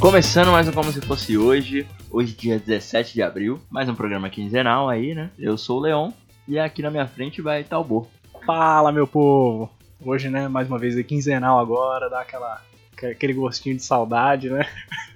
[0.00, 4.30] Começando mais um Como Se Fosse Hoje, hoje dia 17 de abril, mais um programa
[4.30, 5.28] quinzenal aí, né?
[5.36, 6.12] Eu sou o Leon
[6.46, 8.08] e aqui na minha frente vai estar o Bo.
[8.46, 9.68] Fala, meu povo!
[10.00, 12.62] Hoje, né, mais uma vez é quinzenal agora, dá aquela,
[13.02, 14.64] aquele gostinho de saudade, né?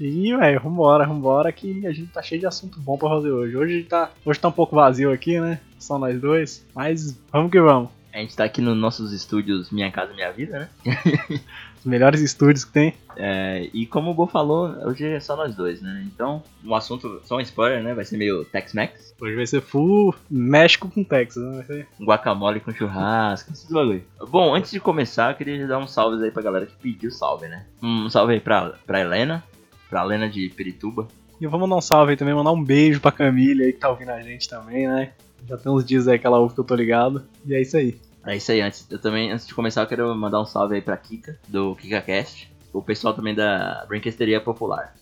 [0.00, 3.56] E, velho, vambora, vambora que a gente tá cheio de assunto bom pra fazer hoje.
[3.56, 5.58] Hoje tá, hoje tá um pouco vazio aqui, né?
[5.76, 7.90] Só nós dois, mas vamos que vamos.
[8.12, 11.40] A gente tá aqui nos nossos estúdios Minha Casa Minha Vida, né?
[11.78, 12.94] Os melhores estúdios que tem.
[13.16, 16.04] É, e como o Bo falou, hoje é só nós dois, né?
[16.06, 17.94] Então, o assunto, só um spoiler, né?
[17.94, 19.14] Vai ser meio Tex-Mex.
[19.20, 21.56] Hoje vai ser full México com Texas, né?
[21.56, 24.02] Vai ser- Guacamole com churrasco, esses bagulho.
[24.28, 27.48] Bom, antes de começar, eu queria dar um salve aí pra galera que pediu salve,
[27.48, 27.64] né?
[27.82, 29.42] Um salve aí pra, pra Helena,
[29.90, 31.08] pra Helena de Pirituba.
[31.40, 33.78] E eu vou mandar um salve aí também, mandar um beijo pra Camille aí que
[33.78, 35.12] tá ouvindo a gente também, né?
[35.48, 37.24] Já tem uns dias aí que ela ouve que eu tô ligado.
[37.46, 37.96] E é isso aí.
[38.28, 40.82] É isso aí, antes, eu também, antes de começar, eu quero mandar um salve aí
[40.82, 42.52] pra Kika, do KikaCast.
[42.74, 44.94] O pessoal também da Brinquesteria Popular.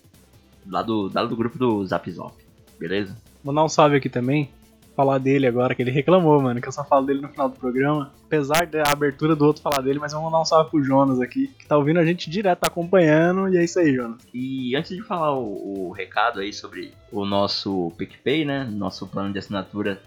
[0.65, 2.33] Lá do, lá do grupo do Zap Zop,
[2.79, 3.17] beleza?
[3.43, 4.49] Mandar um salve aqui também.
[4.95, 7.59] Falar dele agora, que ele reclamou, mano, que eu só falo dele no final do
[7.59, 8.13] programa.
[8.25, 11.19] Apesar da abertura do outro falar dele, mas eu vou mandar um salve pro Jonas
[11.19, 14.21] aqui, que tá ouvindo a gente direto, tá acompanhando, e é isso aí, Jonas.
[14.33, 18.63] E antes de falar o, o recado aí sobre o nosso PicPay, né?
[18.71, 20.01] Nosso plano de assinatura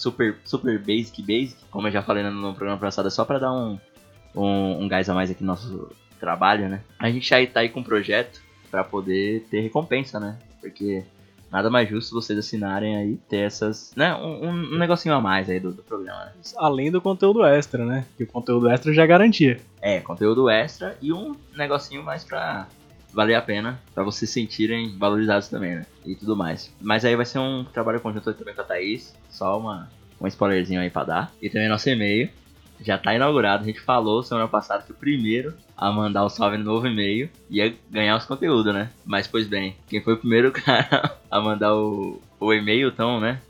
[0.00, 3.52] super, super basic basic, como eu já falei no, programa passado, é só pra dar
[3.52, 3.78] um,
[4.34, 6.80] um, um gás a mais aqui no nosso trabalho, né?
[6.98, 8.40] A gente aí tá aí com um projeto
[8.70, 10.38] pra poder ter recompensa, né?
[10.60, 11.04] Porque
[11.50, 14.14] nada mais justo vocês assinarem aí, ter essas, né?
[14.14, 16.32] Um, um- negocinho a mais aí do, do programa, né?
[16.56, 18.06] Além do conteúdo extra, né?
[18.16, 19.60] Que o conteúdo extra já garantia.
[19.82, 22.68] É, conteúdo extra e um negocinho mais pra
[23.12, 25.86] valer a pena, pra vocês se sentirem valorizados também, né?
[26.04, 26.72] E tudo mais.
[26.80, 30.80] Mas aí vai ser um trabalho conjunto também com a Thaís, só uma, um spoilerzinho
[30.80, 31.32] aí pra dar.
[31.40, 32.28] E também nosso e-mail
[32.80, 33.62] já tá inaugurado.
[33.62, 37.28] A gente falou semana passada que o primeiro a mandar o salve no novo e-mail
[37.48, 38.90] ia ganhar os conteúdos, né?
[39.04, 43.40] Mas pois bem, quem foi o primeiro cara a mandar o, o e-mail tão, né?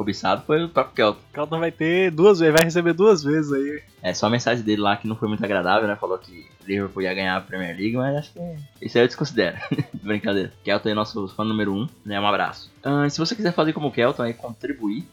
[0.00, 1.20] Cobiçado foi o próprio Kelton.
[1.20, 3.82] O Calton vai ter duas vezes, vai receber duas vezes aí.
[4.02, 5.94] É, só a mensagem dele lá que não foi muito agradável, né?
[5.94, 8.40] Falou que Liverpool ia ganhar a Premier League, mas acho que
[8.80, 9.58] isso aí eu desconsidero.
[10.02, 10.54] Brincadeira.
[10.64, 12.18] Kelton é nosso fã número 1, um, né?
[12.18, 12.72] Um abraço.
[12.82, 15.06] Ah, se você quiser fazer como o Kelton aí, contribuir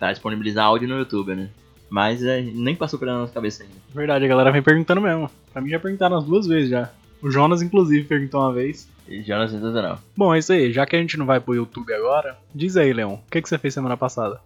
[0.00, 1.48] pra disponibilizar áudio no YouTube, né?
[1.92, 3.74] Mas é, nem passou pela nossa cabeça ainda.
[3.94, 5.30] Verdade, a galera vem perguntando mesmo.
[5.52, 6.90] Pra mim já perguntaram umas duas vezes já.
[7.22, 8.88] O Jonas, inclusive, perguntou uma vez.
[9.06, 9.98] E Jonas sensacional.
[10.16, 10.72] Bom, é isso aí.
[10.72, 13.48] Já que a gente não vai pro YouTube agora, diz aí, Leon, o que, que
[13.48, 14.40] você fez semana passada?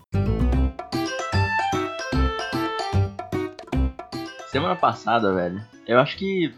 [4.49, 6.53] Semana passada, velho, eu acho que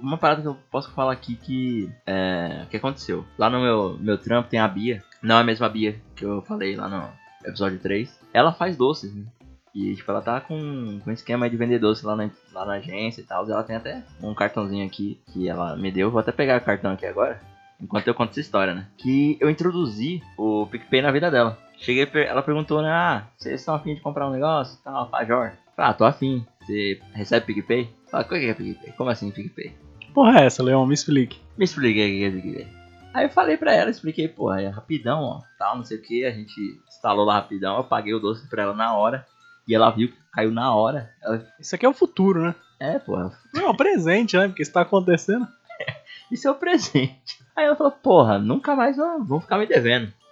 [0.00, 3.24] uma parada que eu posso falar aqui que é, que aconteceu.
[3.38, 6.42] Lá no meu, meu trampo tem a Bia, não é a mesma Bia que eu
[6.42, 7.08] falei lá no
[7.48, 8.18] episódio 3.
[8.32, 9.24] Ela faz doces, né?
[9.74, 12.74] E tipo, ela tá com, com um esquema de vender doce lá na, lá na
[12.74, 13.48] agência e tal.
[13.50, 16.10] Ela tem até um cartãozinho aqui que ela me deu.
[16.10, 17.40] Vou até pegar o cartão aqui agora.
[17.80, 18.86] Enquanto eu conto essa história, né?
[18.96, 21.58] Que eu introduzi o PicPay na vida dela.
[21.76, 22.88] Cheguei, ela perguntou, né?
[22.88, 24.78] Ah, vocês estão afim de comprar um negócio?
[24.84, 25.52] Tal, Pajor.
[25.76, 26.46] Ah, tô afim.
[26.60, 27.90] Você recebe PicPay?
[28.10, 28.92] Fala, o que é PicPay?
[28.92, 29.74] Como assim PicPay?
[29.98, 30.86] Que porra é essa, Leon?
[30.86, 31.40] Me explique.
[31.58, 32.84] Me expliquei o que é PicPay.
[33.12, 36.24] Aí eu falei pra ela, expliquei, pô, é rapidão, ó, tal, não sei o que,
[36.24, 39.24] a gente instalou lá rapidão, eu paguei o doce pra ela na hora,
[39.66, 41.10] e ela viu que caiu na hora.
[41.22, 42.54] Ela, Isso aqui é o futuro, né?
[42.78, 43.16] é, pô,
[43.52, 44.48] Não, é um presente, né?
[44.48, 45.46] Porque isso tá acontecendo.
[46.30, 47.42] isso é o presente.
[47.56, 50.12] Aí ela falou, porra, nunca mais vão, ficar me devendo.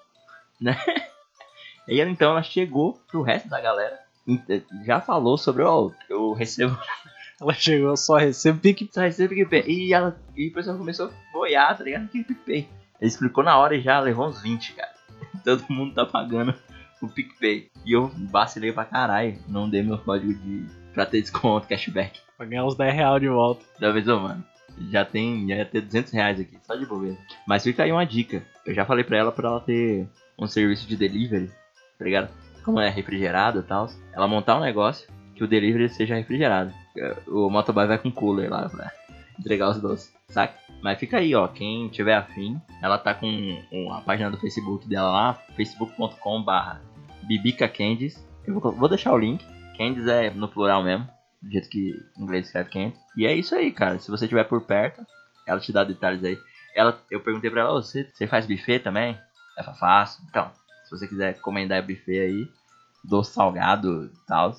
[0.60, 0.76] Né?
[1.88, 3.98] E ela, então ela chegou pro resto da galera.
[4.84, 6.78] Já falou sobre, ó, oh, eu recebo.
[7.40, 8.90] Ela chegou, só recebo PicPay.
[8.92, 9.64] Só recebo PicPay.
[9.66, 12.06] E, ela, e o pessoal começou a boiar, tá ligado?
[12.06, 12.68] Que PicPay.
[13.00, 14.92] Ele explicou na hora e já levou uns 20, cara.
[15.44, 16.54] Todo mundo tá pagando
[17.06, 17.70] o PicPay.
[17.84, 19.36] E eu vacilei pra caralho.
[19.48, 20.66] Não dei meu código de.
[20.94, 22.20] pra ter desconto, cashback.
[22.36, 23.64] Pra ganhar uns 10 reais de volta.
[23.78, 24.44] Da vez, ô, mano.
[24.90, 25.46] Já tem.
[25.48, 27.18] Já ia ter 200 reais aqui, só de bobeira.
[27.46, 28.42] Mas fica aí uma dica.
[28.64, 30.08] Eu já falei pra ela pra ela ter
[30.38, 31.50] um serviço de delivery
[32.02, 32.28] tá ligado?
[32.64, 36.72] Como é refrigerado e tal, ela montar um negócio que o delivery seja refrigerado.
[37.28, 38.90] O motoboy vai com cooler lá pra
[39.38, 40.54] entregar os doces, saca?
[40.82, 43.56] Mas fica aí, ó, quem tiver afim, ela tá com
[43.92, 46.80] a página do Facebook dela lá, facebook.com barra
[47.22, 48.24] Bibica Candies.
[48.46, 49.44] Eu vou, vou deixar o link.
[49.76, 51.08] Candies é no plural mesmo,
[51.40, 52.98] do jeito que em inglês escreve Candies.
[53.16, 53.98] E é isso aí, cara.
[53.98, 55.04] Se você estiver por perto,
[55.46, 56.38] ela te dá detalhes aí.
[56.74, 59.18] Ela, eu perguntei pra ela, você, você faz buffet também?
[59.58, 60.24] Ela fácil.
[60.28, 60.50] Então,
[60.84, 62.48] se você quiser encomendar buffet aí,
[63.04, 64.54] doce salgado e tal,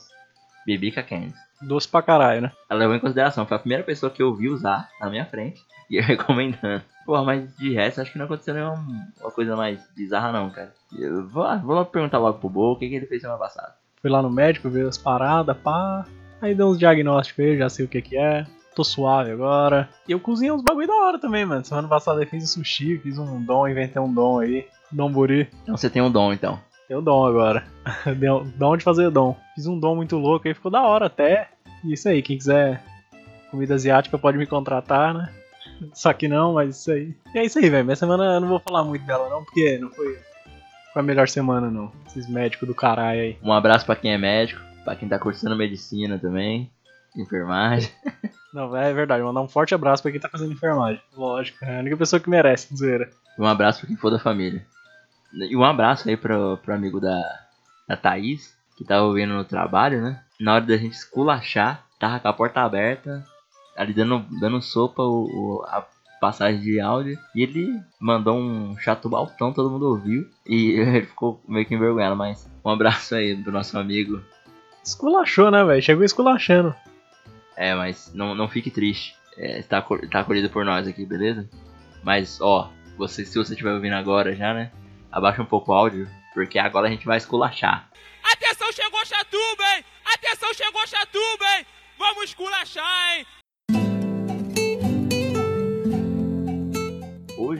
[0.66, 1.34] Bibica Candy.
[1.62, 2.52] Doce pra caralho, né?
[2.70, 5.62] Ela levou em consideração, foi a primeira pessoa que eu vi usar na minha frente
[5.90, 6.84] e eu recomendando.
[7.06, 8.86] Porra, mas de resto acho que não aconteceu nenhuma
[9.20, 10.74] uma coisa mais bizarra não, cara.
[10.98, 13.74] Eu vou, vou logo perguntar logo pro Bo o que, que ele fez semana passada.
[14.02, 16.06] Fui lá no médico, ver as paradas, pá.
[16.42, 18.46] Aí deu uns diagnósticos aí, já sei o que que é.
[18.76, 19.90] Tô suave agora.
[20.08, 21.64] E eu cozinhei uns bagulho da hora também, mano.
[21.64, 24.66] Semana passada eu fiz um sushi, fiz um dom, inventei um dom aí.
[24.92, 25.50] Dom Buri.
[25.62, 26.60] Então você tem um dom, então.
[26.88, 27.64] Tem o dom agora.
[28.58, 29.38] dom de fazer dom.
[29.56, 31.50] Fiz um dom muito louco aí, ficou da hora até.
[31.84, 32.84] E isso aí, quem quiser
[33.50, 35.30] comida asiática pode me contratar, né?
[35.94, 37.16] Só que não, mas isso aí.
[37.34, 37.86] E é isso aí, velho.
[37.86, 40.20] Minha semana eu não vou falar muito dela, não, porque não foi,
[40.94, 41.92] foi a melhor semana, não.
[42.08, 43.38] Esses médicos do caralho aí.
[43.44, 46.72] Um abraço para quem é médico, para quem tá cursando medicina também,
[47.16, 47.90] enfermagem.
[48.54, 49.24] Não, é verdade.
[49.24, 51.02] Mandar um forte abraço para quem tá fazendo enfermagem.
[51.18, 53.10] Lógico, é a única pessoa que merece, zoeira.
[53.40, 54.64] Um abraço pra quem for da família.
[55.34, 57.20] E um abraço aí pro, pro amigo da,
[57.88, 60.22] da Thaís, que tava ouvindo no trabalho, né?
[60.40, 63.26] Na hora da gente esculachar, tava com a porta aberta,
[63.76, 65.86] ali dando, dando sopa o, o a
[66.20, 67.18] passagem de áudio.
[67.36, 70.30] E ele mandou um chato baltão, todo mundo ouviu.
[70.46, 74.22] E ele ficou meio que envergonhado, mas um abraço aí do nosso amigo.
[74.84, 75.82] Esculachou, né, velho?
[75.82, 76.76] Chegou esculachando.
[77.56, 79.16] É, mas não, não fique triste.
[79.38, 79.82] É, tá,
[80.12, 81.50] tá acolhido por nós aqui, beleza?
[82.04, 84.72] Mas, ó, você, se você estiver ouvindo agora já, né?
[85.14, 87.88] abaixa um pouco o áudio, porque agora a gente vai esculachar.
[88.24, 89.86] Atenção, chegou Chatuba, hein?
[90.04, 91.66] Atenção, chegou Chatuba, hein?
[92.00, 93.26] Vamos esculachar, hein?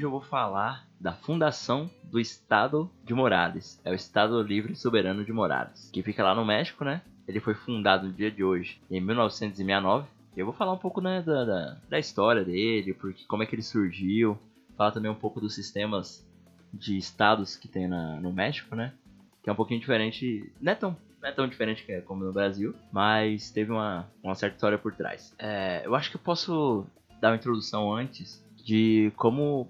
[0.04, 3.80] Hoje eu vou falar da fundação do Estado de Morales.
[3.86, 7.02] É o Estado Livre Soberano de Morales, que fica lá no México, né?
[7.26, 10.06] Ele foi fundado no dia de hoje, em 1969.
[10.36, 13.56] Eu vou falar um pouco né, da, da, da história dele, porque como é que
[13.56, 14.38] ele surgiu,
[14.76, 16.28] falar também um pouco dos sistemas
[16.74, 18.92] de estados que tem na, no México, né?
[19.42, 22.26] Que é um pouquinho diferente, não é tão, não é tão diferente que é como
[22.26, 25.34] no Brasil, mas teve uma, uma certa história por trás.
[25.40, 26.86] É, eu acho que eu posso
[27.22, 29.70] dar uma introdução antes de como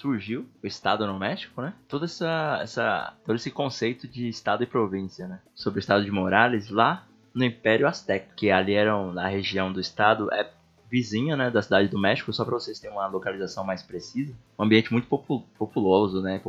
[0.00, 1.74] surgiu o estado no México, né?
[1.86, 5.40] Todo, essa, essa, todo esse conceito de estado e província, né?
[5.54, 9.80] Sobre o estado de Morales lá no Império Azteca, que ali era na região do
[9.80, 10.50] estado é
[10.90, 14.34] vizinha, né, da cidade do México, só para vocês terem uma localização mais precisa.
[14.58, 16.42] Um ambiente muito populoso, né?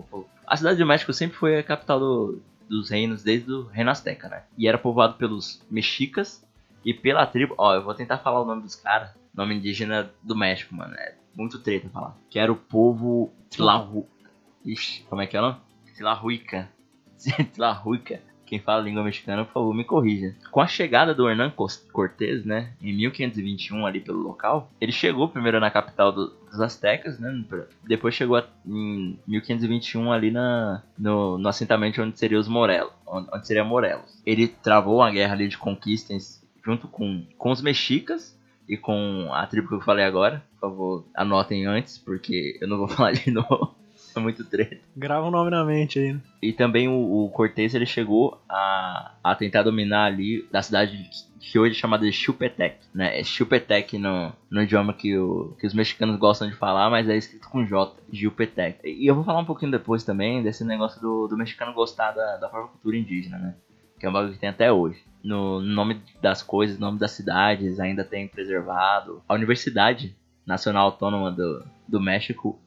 [0.48, 4.30] A cidade do México sempre foi a capital do, dos reinos desde o Reino Azteca,
[4.30, 4.44] né?
[4.58, 6.44] E era povoado pelos mexicas
[6.84, 7.54] e pela tribo.
[7.56, 10.96] Ó, eu vou tentar falar o nome dos caras, nome indígena do México, mano.
[10.96, 12.18] É muito treta falar.
[12.30, 14.08] Que era o povo Tlahu.
[14.66, 15.58] Ixi, como é que é o nome?
[15.98, 16.70] Tlahuica.
[17.54, 18.22] Tlahuica
[18.52, 20.36] quem fala língua mexicana, por favor, me corrija.
[20.52, 21.54] Com a chegada do Hernán
[21.94, 27.18] Cortés, né, em 1521 ali pelo local, ele chegou primeiro na capital do, dos Aztecas,
[27.18, 27.46] né,
[27.88, 33.48] depois chegou a, em 1521 ali na, no, no assentamento onde seria os Morelos, onde,
[33.48, 34.22] seria Morelos.
[34.26, 38.38] Ele travou uma guerra ali de conquistas junto com, com os mexicas
[38.72, 40.42] e com a tribo que eu falei agora.
[40.54, 43.76] Por favor, anotem antes, porque eu não vou falar de novo.
[44.16, 44.78] É muito treta.
[44.96, 46.22] Grava o nome na mente aí, né?
[46.42, 51.10] E também o, o Cortez ele chegou a, a tentar dominar ali da cidade
[51.40, 53.20] que hoje é chamada de Chupetec, né?
[53.20, 57.18] É Chupetec no, no idioma que, o, que os mexicanos gostam de falar, mas é
[57.18, 58.80] escrito com J, Chupetec.
[58.86, 62.38] E eu vou falar um pouquinho depois também desse negócio do, do mexicano gostar da,
[62.38, 63.56] da própria cultura indígena, né?
[64.00, 65.02] Que é um bagulho que tem até hoje.
[65.24, 69.22] No, no nome das coisas, no nome das cidades, ainda tem preservado.
[69.28, 72.60] A Universidade Nacional Autônoma do, do México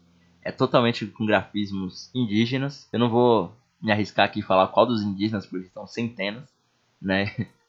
[0.42, 2.88] é totalmente com grafismos indígenas.
[2.92, 6.48] Eu não vou me arriscar aqui falar qual dos indígenas, porque são centenas,
[7.00, 7.34] né?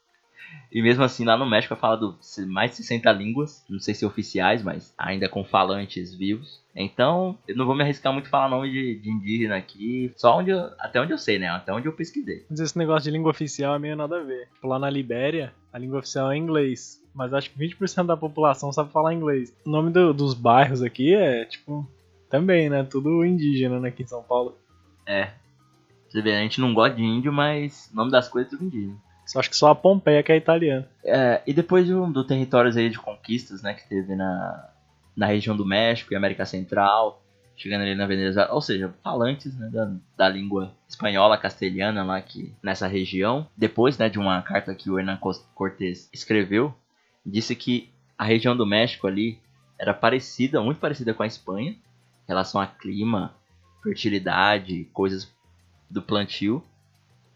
[0.70, 4.04] E mesmo assim, lá no México é falado mais de 60 línguas, não sei se
[4.04, 6.60] oficiais, mas ainda com falantes vivos.
[6.74, 10.38] Então, eu não vou me arriscar muito a falar nome de, de indígena aqui, só
[10.38, 11.48] onde eu, até onde eu sei, né?
[11.48, 12.44] Até onde eu pesquisei.
[12.50, 14.48] Mas esse negócio de língua oficial é meio nada a ver.
[14.54, 17.02] Tipo, Lá na Libéria, a língua oficial é inglês.
[17.14, 19.56] Mas acho que 20% da população sabe falar inglês.
[19.64, 21.88] O nome do- dos bairros aqui é, tipo,
[22.28, 22.82] também, né?
[22.84, 24.58] Tudo indígena né, aqui em São Paulo.
[25.06, 25.30] É.
[26.08, 28.66] Você vê, a gente não gosta de índio, mas o nome das coisas é tudo
[28.66, 28.96] indígena.
[29.34, 30.88] Acho que só a Pompeia que é italiana.
[31.04, 34.70] É, e depois do, do territórios aí de conquistas, né, que teve na,
[35.16, 37.22] na região do México e América Central,
[37.56, 42.54] chegando ali na Venezuela, ou seja, falantes né, da, da língua espanhola, castelhana lá que,
[42.62, 43.48] nessa região.
[43.56, 45.18] Depois né, de uma carta que o Hernán
[45.54, 46.74] Cortés escreveu,
[47.24, 49.40] disse que a região do México ali
[49.78, 53.34] era parecida, muito parecida com a Espanha, em relação a clima,
[53.82, 55.32] fertilidade, coisas
[55.90, 56.62] do plantio.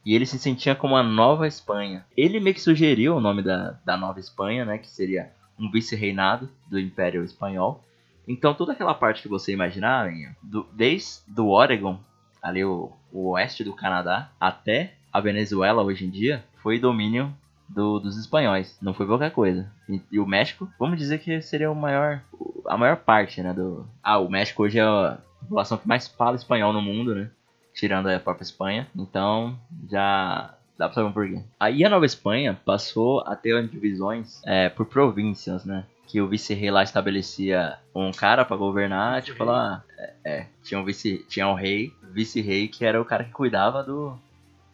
[0.05, 2.05] E ele se sentia como a Nova Espanha.
[2.17, 4.79] Ele meio que sugeriu o nome da, da Nova Espanha, né?
[4.79, 7.85] Que seria um vice-reinado do Império Espanhol.
[8.27, 10.11] Então toda aquela parte que você imaginar,
[10.43, 11.99] do, desde do Oregon,
[12.43, 17.35] ali o, o oeste do Canadá, até a Venezuela hoje em dia, foi domínio
[17.69, 18.79] do- dos espanhóis.
[18.81, 19.71] Não foi qualquer coisa.
[19.89, 22.23] E, e o México, vamos dizer que seria o maior,
[22.67, 23.53] a maior parte, né?
[23.53, 27.31] Do, ah, o México hoje é a população que mais fala espanhol no mundo, né?
[27.75, 28.89] Tirando a própria Espanha.
[28.97, 29.59] Então,
[29.91, 31.43] já dá pra saber um porquê.
[31.59, 35.85] Aí a Nova Espanha passou a ter divisões é, por províncias, né?
[36.07, 39.85] Que o vice-rei lá estabelecia um cara pra governar, tipo lá.
[39.97, 43.83] É, é, tinha um vice, tinha um rei, vice-rei, que era o cara que cuidava
[43.83, 44.19] do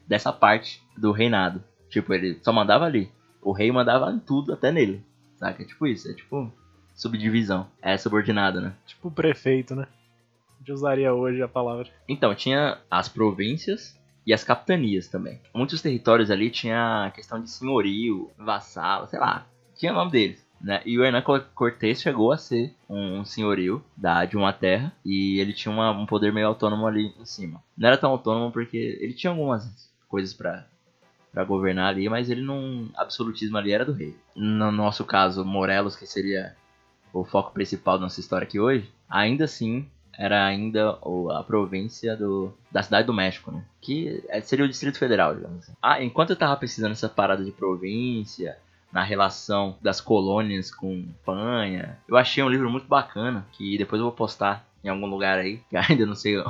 [0.06, 1.62] dessa parte do reinado.
[1.90, 3.10] Tipo, ele só mandava ali.
[3.42, 5.04] O rei mandava em tudo, até nele.
[5.38, 5.62] Saca?
[5.62, 6.50] É tipo isso, é tipo
[6.94, 7.66] subdivisão.
[7.82, 8.72] É subordinado, né?
[8.86, 9.86] Tipo prefeito, né?
[10.66, 11.86] Gente usaria hoje a palavra.
[12.08, 13.96] Então, tinha as províncias
[14.26, 15.40] e as capitanias também.
[15.54, 19.46] Muitos territórios ali tinha a questão de senhorio, vassalo, sei lá,
[19.76, 20.44] tinha o nome deles.
[20.60, 20.82] Né?
[20.84, 25.38] E o Hernán Cor- Cortés chegou a ser um, senhorio da, de uma terra e
[25.38, 27.62] ele tinha uma- um poder meio autônomo ali em cima.
[27.78, 30.66] Não era tão autônomo porque ele tinha algumas coisas pra
[31.32, 34.16] para governar ali, mas ele não absolutismo ali era do rei.
[34.34, 36.56] No nosso caso, Morelos, que seria
[37.12, 39.86] o foco principal da nossa história aqui hoje, ainda assim
[40.18, 40.98] era ainda
[41.36, 43.64] a província do, da cidade do México, né?
[43.80, 45.72] Que é- seria o Distrito Federal, digamos assim.
[45.82, 48.56] Ah, enquanto eu tava pesquisando essa parada de província,
[48.92, 54.06] na relação das colônias com Espanha, eu achei um livro muito bacana, que depois eu
[54.06, 56.42] vou postar em algum lugar aí, que ainda não sei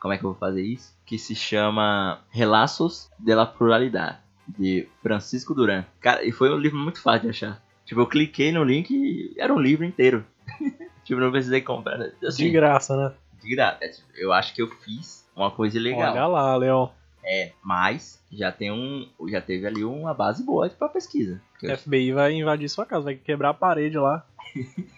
[0.00, 4.88] como é que eu vou fazer isso, que se chama Relaços de la Pluralidade, de
[5.02, 5.84] Francisco Duran.
[6.00, 7.62] Cara, e foi um livro muito fácil de achar.
[7.84, 10.24] Tipo, eu cliquei no link e era um livro inteiro.
[11.10, 12.00] Tipo, não precisei comprar.
[12.26, 13.12] Assim, De graça, né?
[13.42, 13.78] de graça.
[13.80, 16.12] É, tipo, Eu acho que eu fiz uma coisa ilegal.
[16.12, 16.88] Olha lá, Leon.
[17.24, 19.08] É, mas já tem um.
[19.28, 21.40] Já teve ali uma base boa pra pesquisa.
[21.62, 24.26] Eu- FBI vai invadir sua casa, vai quebrar a parede lá.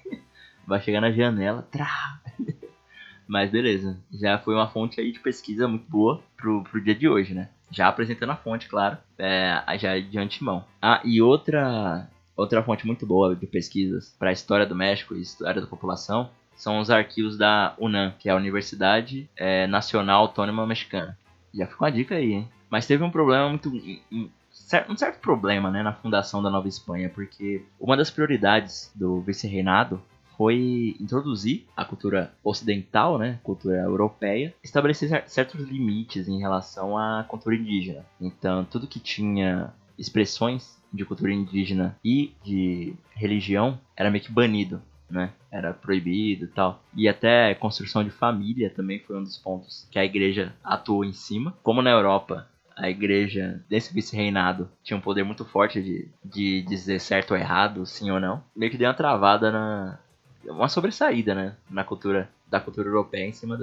[0.64, 1.66] Vai chegar na janela.
[1.72, 2.20] Trá!
[3.26, 3.98] Mas beleza.
[4.12, 7.48] Já foi uma fonte aí de pesquisa muito boa pro, pro dia de hoje, né?
[7.70, 8.96] Já apresentando a fonte, claro.
[9.18, 10.64] É, já de antemão.
[10.80, 12.08] Ah, e outra.
[12.36, 16.30] Outra fonte muito boa de pesquisas para a história do México e história da população
[16.56, 21.18] são os arquivos da UNAM, que é a Universidade é, Nacional Autônoma Mexicana.
[21.54, 22.48] Já ficou uma dica aí, hein?
[22.70, 23.68] Mas teve um problema muito.
[23.68, 28.90] um- um cer- certo problema, né, na fundação da Nova Espanha, porque uma das prioridades
[28.94, 30.00] do vice-reinado
[30.36, 37.24] foi introduzir a cultura ocidental, né, cultura europeia, estabelecer cer- certos limites em relação à
[37.28, 38.04] cultura indígena.
[38.20, 44.82] Então, tudo que tinha expressões de cultura indígena e de religião era meio que banido,
[45.10, 45.32] né?
[45.50, 46.82] Era proibido e tal.
[46.94, 51.12] E até construção de família também foi um dos pontos que a igreja atuou em
[51.12, 51.54] cima.
[51.62, 57.00] Como na Europa a igreja desse vice-reinado tinha um poder muito forte de, de dizer
[57.00, 58.42] certo ou errado, sim ou não.
[58.56, 59.98] Meio que deu uma travada na.
[60.44, 61.56] Uma sobressaída, né?
[61.70, 62.28] Na cultura.
[62.48, 63.56] Da cultura europeia em cima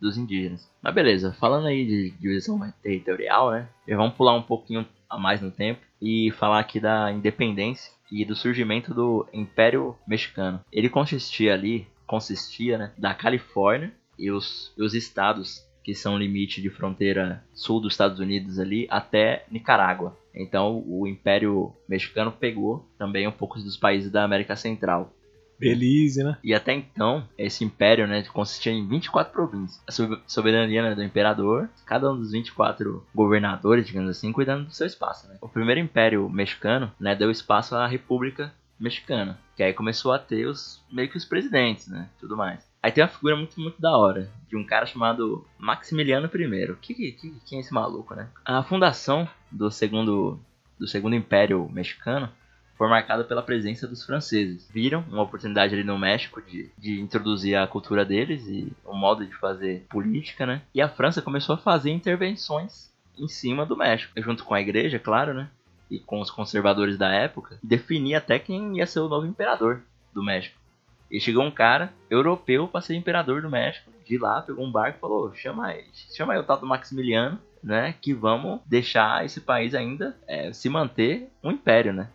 [0.00, 0.70] dos indígenas.
[0.82, 3.68] Mas beleza, falando aí de divisão territorial, né?
[3.88, 8.36] Vamos pular um pouquinho a mais no tempo e falar aqui da independência e do
[8.36, 10.60] surgimento do Império Mexicano.
[10.72, 16.68] Ele consistia ali, consistia, né, da Califórnia e os, os estados que são limite de
[16.68, 20.16] fronteira sul dos Estados Unidos ali até Nicarágua.
[20.34, 25.12] Então o Império Mexicano pegou também um pouco dos países da América Central.
[25.58, 26.36] Belize, né?
[26.44, 29.82] E até então, esse império, né, consistia em 24 províncias.
[29.86, 34.72] A sob- soberania né, do imperador, cada um dos 24 governadores, digamos assim, cuidando do
[34.72, 35.28] seu espaço.
[35.28, 35.36] Né?
[35.40, 40.46] O primeiro império mexicano, né, deu espaço à República Mexicana, que aí começou a ter
[40.46, 42.66] os meio que os presidentes, né, tudo mais.
[42.82, 46.76] Aí tem uma figura muito, muito da hora, de um cara chamado Maximiliano I.
[46.80, 48.28] Que, que- quem é esse maluco, né?
[48.44, 50.38] A fundação do segundo
[50.78, 52.28] do Segundo Império Mexicano
[52.76, 54.68] foi marcada pela presença dos franceses.
[54.72, 59.24] Viram uma oportunidade ali no México de, de introduzir a cultura deles e o modo
[59.26, 60.62] de fazer política, né?
[60.74, 64.98] E a França começou a fazer intervenções em cima do México, junto com a igreja,
[64.98, 65.48] claro, né?
[65.90, 69.80] E com os conservadores da época, definir até quem ia ser o novo imperador
[70.12, 70.58] do México.
[71.10, 73.90] E chegou um cara europeu para ser imperador do México.
[74.04, 75.72] De lá, pegou um barco e falou: chama,
[76.14, 77.94] chama aí o tal do Maximiliano, né?
[78.00, 82.08] Que vamos deixar esse país ainda é, se manter um império, né?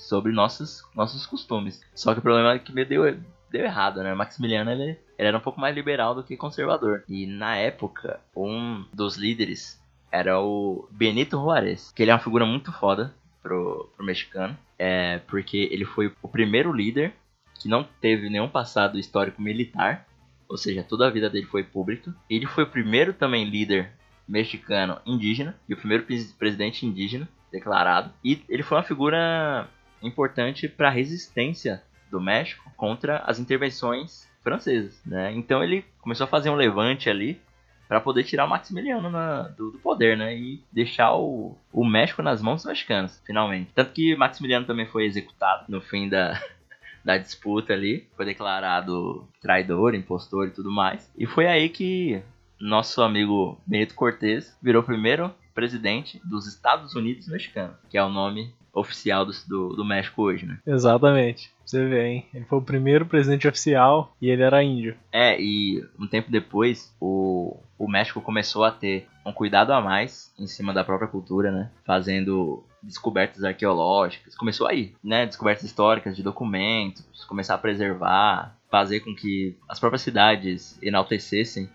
[0.00, 1.80] Sobre nossos, nossos costumes.
[1.94, 3.02] Só que o problema é que me deu,
[3.50, 4.14] deu errado, né?
[4.14, 7.04] Maximiliano ele, ele era um pouco mais liberal do que conservador.
[7.08, 9.80] E na época, um dos líderes
[10.10, 14.56] era o Benito Juárez, que ele é uma figura muito foda pro, pro mexicano.
[14.78, 17.12] É, porque ele foi o primeiro líder
[17.60, 20.06] que não teve nenhum passado histórico militar,
[20.48, 22.14] ou seja, toda a vida dele foi pública.
[22.28, 23.92] Ele foi o primeiro também líder
[24.26, 26.06] mexicano indígena e o primeiro
[26.38, 28.12] presidente indígena declarado.
[28.24, 29.68] E ele foi uma figura
[30.02, 35.32] importante para a resistência do México contra as intervenções francesas, né?
[35.32, 37.40] Então ele começou a fazer um levante ali
[37.86, 40.36] para poder tirar o Maximiliano na, do, do, poder, né?
[40.36, 43.72] E deixar o, o México nas mãos dos mexicanos, finalmente.
[43.74, 46.40] Tanto que Maximiliano também foi executado no fim da,
[47.04, 48.08] da disputa ali.
[48.16, 51.12] Foi declarado traidor, impostor e tudo mais.
[51.18, 52.22] E foi aí que
[52.60, 58.54] nosso amigo Benito Cortés virou primeiro presidente dos Estados Unidos mexicanos, que é o nome
[58.72, 60.58] oficial do, do, do, México hoje, né?
[60.66, 61.50] Exatamente.
[61.64, 62.26] Você vê, hein?
[62.32, 64.96] Ele foi o primeiro presidente oficial e ele era índio.
[65.12, 70.32] É, e um tempo depois, o, o México começou a ter um cuidado a mais
[70.38, 71.70] em cima da própria cultura, né?
[71.84, 74.34] Fazendo descobertas arqueológicas.
[74.34, 75.26] Começou aí, né?
[75.26, 81.68] Descobertas históricas de documentos, começar a preservar, fazer com que as próprias cidades enaltecessem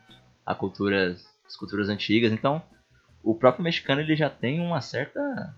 [0.46, 2.32] a cultura, as culturas antigas.
[2.32, 2.62] Então,
[3.24, 5.56] o próprio mexicano ele já tem uma certa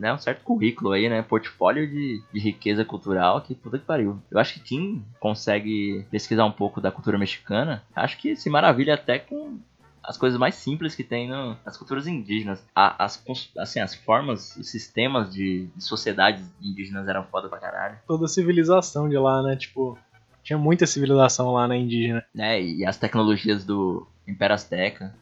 [0.00, 1.20] né, um certo currículo aí, né?
[1.22, 4.18] Portfólio de, de riqueza cultural que puta que pariu.
[4.30, 8.94] Eu acho que quem consegue pesquisar um pouco da cultura mexicana, acho que se maravilha
[8.94, 9.58] até com
[10.02, 12.64] as coisas mais simples que tem no, nas culturas indígenas.
[12.74, 13.22] A, as,
[13.58, 17.98] assim, as formas, os sistemas de, de sociedades indígenas eram foda pra caralho.
[18.06, 19.54] Toda a civilização de lá, né?
[19.54, 19.98] Tipo,
[20.42, 22.24] tinha muita civilização lá na indígena.
[22.36, 25.14] É, e as tecnologias do Império Azteca.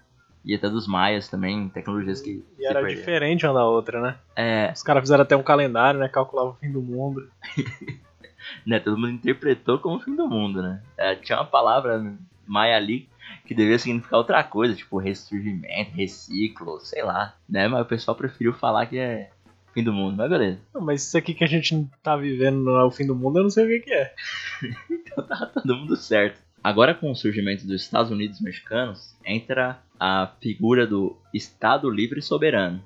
[0.45, 2.45] E até dos maias também, tecnologias que.
[2.59, 2.99] E era perderam.
[2.99, 4.17] diferente uma da outra, né?
[4.37, 4.73] É.
[4.75, 6.09] Os caras fizeram até um calendário, né?
[6.09, 7.29] Calculavam o fim do mundo.
[8.67, 8.81] né?
[8.81, 10.83] Todo mundo interpretou como o fim do mundo, né?
[10.97, 13.09] É, tinha uma palavra maia ali
[13.47, 17.69] que devia significar outra coisa, tipo ressurgimento, reciclo, sei lá, né?
[17.69, 19.31] Mas o pessoal preferiu falar que é
[19.73, 20.59] fim do mundo, mas beleza.
[20.75, 23.39] Não, mas isso aqui que a gente tá vivendo não é o fim do mundo,
[23.39, 24.15] eu não sei o que, que é.
[24.91, 26.41] então tá todo mundo certo.
[26.63, 32.83] Agora com o surgimento dos Estados Unidos mexicanos, entra a figura do Estado Livre Soberano,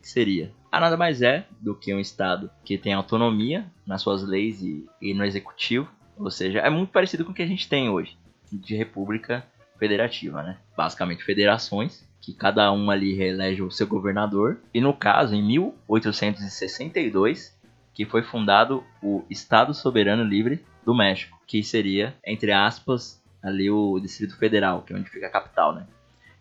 [0.00, 4.22] que seria a nada mais é do que um Estado que tem autonomia nas suas
[4.22, 7.66] leis e, e no executivo, ou seja, é muito parecido com o que a gente
[7.66, 8.14] tem hoje,
[8.52, 9.42] de república
[9.78, 10.58] federativa, né?
[10.76, 17.58] Basicamente federações, que cada um ali reelege o seu governador, e no caso, em 1862,
[17.94, 23.98] que foi fundado o Estado Soberano Livre do México, que seria, entre aspas, ali o
[23.98, 25.86] Distrito Federal, que é onde fica a capital, né?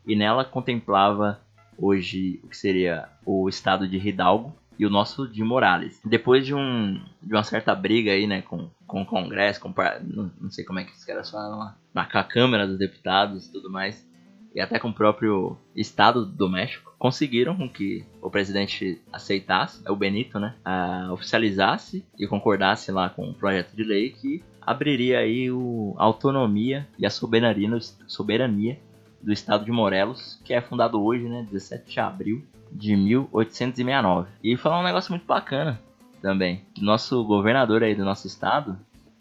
[0.07, 1.39] E nela contemplava
[1.77, 6.01] hoje o que seria o estado de Hidalgo e o nosso de Morales.
[6.03, 10.31] Depois de, um, de uma certa briga aí, né, com, com o Congresso, com, não,
[10.39, 13.47] não sei como é que os caras falam lá, na, com a Câmara dos Deputados
[13.47, 14.05] e tudo mais,
[14.53, 19.95] e até com o próprio Estado do México, conseguiram com que o presidente aceitasse, o
[19.95, 25.51] Benito, né, a, oficializasse e concordasse lá com um projeto de lei que abriria aí
[25.51, 28.79] o, a autonomia e a soberania, soberania
[29.25, 34.29] do estado de Morelos, que é fundado hoje, né, 17 de abril de 1869.
[34.43, 35.81] E falar um negócio muito bacana
[36.21, 38.77] também, nosso governador aí do nosso estado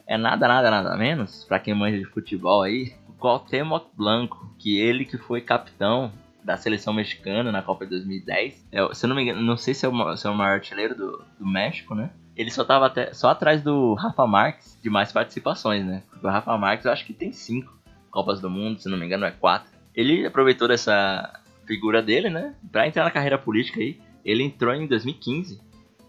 [0.07, 5.07] é nada, nada, nada menos, para quem manja de futebol aí, Cuauhtémoc Blanco, que ele
[5.07, 6.13] que foi capitão
[6.43, 8.69] da seleção mexicana na Copa de 2010.
[8.71, 10.55] É, se eu não me engano, não sei se é o, se é o maior
[10.55, 12.11] artilheiro do, do México, né?
[12.37, 16.03] Ele só tava até, só atrás do Rafa Marques de mais participações, né?
[16.23, 17.73] O Rafa Marques eu acho que tem cinco
[18.11, 19.74] Copas do Mundo, se não me engano é quatro.
[19.95, 23.99] Ele aproveitou dessa figura dele, né, para entrar na carreira política aí.
[24.25, 25.61] Ele entrou em 2015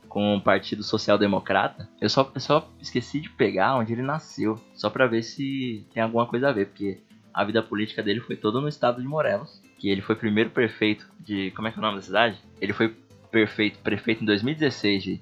[0.07, 1.89] com o Partido Social Democrata.
[1.99, 6.01] Eu só, eu só esqueci de pegar onde ele nasceu, só para ver se tem
[6.01, 7.01] alguma coisa a ver, porque
[7.33, 11.05] a vida política dele foi toda no estado de Morelos, que ele foi primeiro prefeito
[11.19, 12.39] de, como é que é o nome da cidade?
[12.61, 12.95] Ele foi
[13.29, 15.21] prefeito, prefeito em 2016 de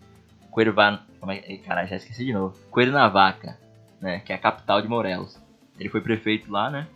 [0.51, 2.55] Cuervan, como é, caralho, já esqueci de novo.
[2.69, 3.57] Cuernavaca,
[3.99, 5.41] né, que é a capital de Morelos.
[5.79, 6.87] Ele foi prefeito lá, né?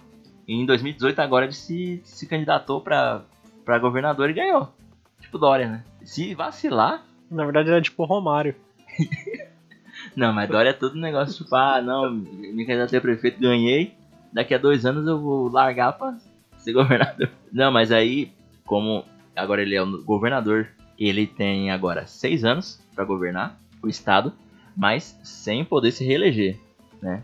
[0.47, 3.23] E em 2018 agora ele se, se candidatou pra,
[3.65, 4.71] pra governador e ganhou.
[5.19, 5.83] Tipo Dória, né?
[6.03, 8.55] Se vacilar, Na verdade era tipo o Romário.
[10.15, 13.93] Não, mas Dória é todo negócio tipo, ah, não, me candidatei a prefeito, ganhei.
[14.31, 16.17] Daqui a dois anos eu vou largar pra
[16.57, 17.29] ser governador.
[17.51, 18.31] Não, mas aí,
[18.65, 19.03] como
[19.35, 24.33] agora ele é o governador, ele tem agora seis anos pra governar o estado,
[24.75, 26.57] mas sem poder se reeleger,
[27.01, 27.21] né?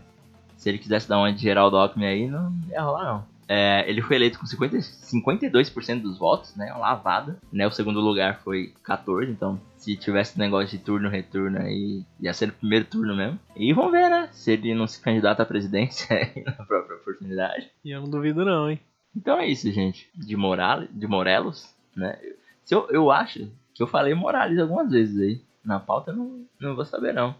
[0.64, 3.26] Se ele quisesse dar uma de Geraldo Alckmin aí, não ia rolar não.
[3.46, 6.72] É, ele foi eleito com 50, 52% dos votos, né?
[6.72, 7.38] Uma lavada.
[7.52, 7.66] Né?
[7.66, 12.52] O segundo lugar foi 14, então se tivesse negócio de turno-retorno aí, ia ser o
[12.54, 13.38] primeiro turno mesmo.
[13.54, 14.30] E vamos ver, né?
[14.32, 17.70] Se ele não se candidata à presidência aí na própria oportunidade.
[17.84, 18.80] E eu não duvido não, hein?
[19.14, 20.08] Então é isso, gente.
[20.14, 22.18] De, Moral, de Morelos, né?
[22.64, 25.42] Se eu, eu acho que eu falei Morales algumas vezes aí.
[25.62, 27.34] Na pauta eu não, não vou saber não.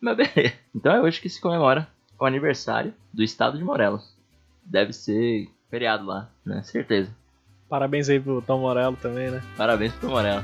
[0.00, 0.54] Mas beleza.
[0.74, 4.16] Então é hoje que se comemora o aniversário do estado de Morelos
[4.64, 6.62] deve ser feriado lá, né?
[6.62, 7.14] Certeza.
[7.68, 9.42] Parabéns aí pro Tom Morello também, né?
[9.56, 10.42] Parabéns pro Tom Morello.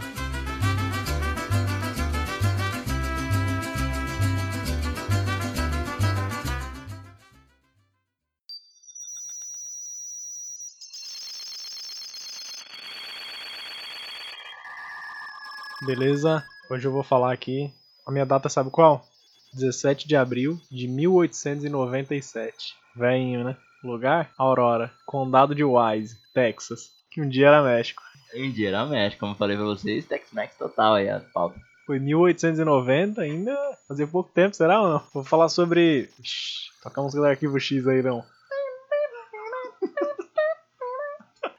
[15.87, 16.45] Beleza?
[16.69, 17.73] Hoje eu vou falar aqui.
[18.07, 19.10] A minha data sabe qual?
[19.53, 22.75] 17 de abril de 1897.
[22.95, 23.57] Veinho, né?
[23.83, 24.31] Lugar?
[24.37, 24.93] Aurora.
[25.07, 26.91] Condado de Wise, Texas.
[27.11, 28.03] Que um dia era México.
[28.35, 31.59] Um dia era México, como eu falei pra vocês, Tex-Mex total aí a pauta.
[31.87, 33.57] Foi 1890, ainda
[33.89, 35.03] fazia pouco tempo, será ou não?
[35.13, 36.09] Vou falar sobre.
[36.23, 38.25] Shhh, tocar a música do arquivo X aí não.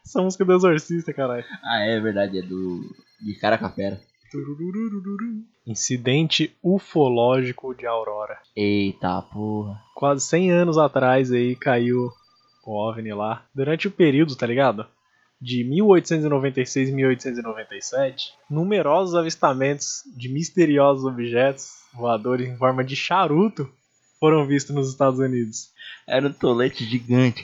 [0.05, 1.43] Essa música do Exorcista, caralho.
[1.63, 2.95] Ah, é verdade, é do.
[3.19, 3.99] de Caracapera.
[5.65, 8.37] Incidente ufológico de Aurora.
[8.55, 9.81] Eita porra.
[9.95, 12.09] Quase 100 anos atrás aí caiu
[12.65, 13.45] o OVNI lá.
[13.53, 14.85] Durante o período, tá ligado?
[15.39, 23.69] De 1896 e 1897, numerosos avistamentos de misteriosos objetos voadores em forma de charuto
[24.19, 25.71] foram vistos nos Estados Unidos.
[26.07, 27.43] Era um tolete gigante.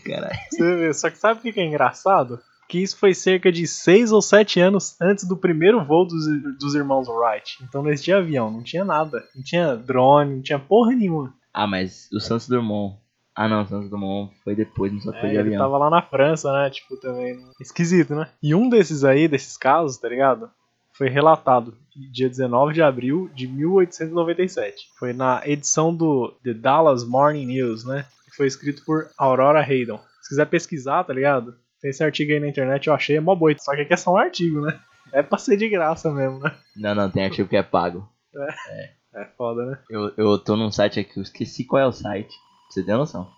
[0.51, 2.39] Você vê, só que sabe o que é engraçado?
[2.67, 6.25] Que isso foi cerca de 6 ou 7 anos antes do primeiro voo dos,
[6.59, 7.63] dos irmãos Wright.
[7.63, 9.23] Então não existia avião, não tinha nada.
[9.35, 11.33] Não tinha drone, não tinha porra nenhuma.
[11.53, 12.97] Ah, mas o Santos Dumont.
[13.35, 15.63] Ah não, o Santos Dumont foi depois, não só foi é, de ele avião.
[15.63, 16.69] tava lá na França, né?
[16.69, 17.37] Tipo, também.
[17.59, 18.29] Esquisito, né?
[18.41, 20.49] E um desses aí, desses casos, tá ligado?
[20.93, 21.77] Foi relatado
[22.11, 24.87] dia 19 de abril de 1897.
[24.97, 28.05] Foi na edição do The Dallas Morning News, né?
[28.35, 29.99] Foi escrito por Aurora Hayden.
[30.21, 31.55] Se quiser pesquisar, tá ligado?
[31.87, 33.55] Tem esse artigo aí na internet, eu achei, é mó boi.
[33.57, 34.77] Só que aqui é só um artigo, né?
[35.13, 36.53] É pra ser de graça mesmo, né?
[36.75, 38.05] Não, não, tem artigo que é pago.
[38.35, 38.91] É.
[39.15, 39.79] É, é foda, né?
[39.89, 42.27] Eu, eu tô num site aqui, eu esqueci qual é o site.
[42.27, 43.31] Pra você ter noção.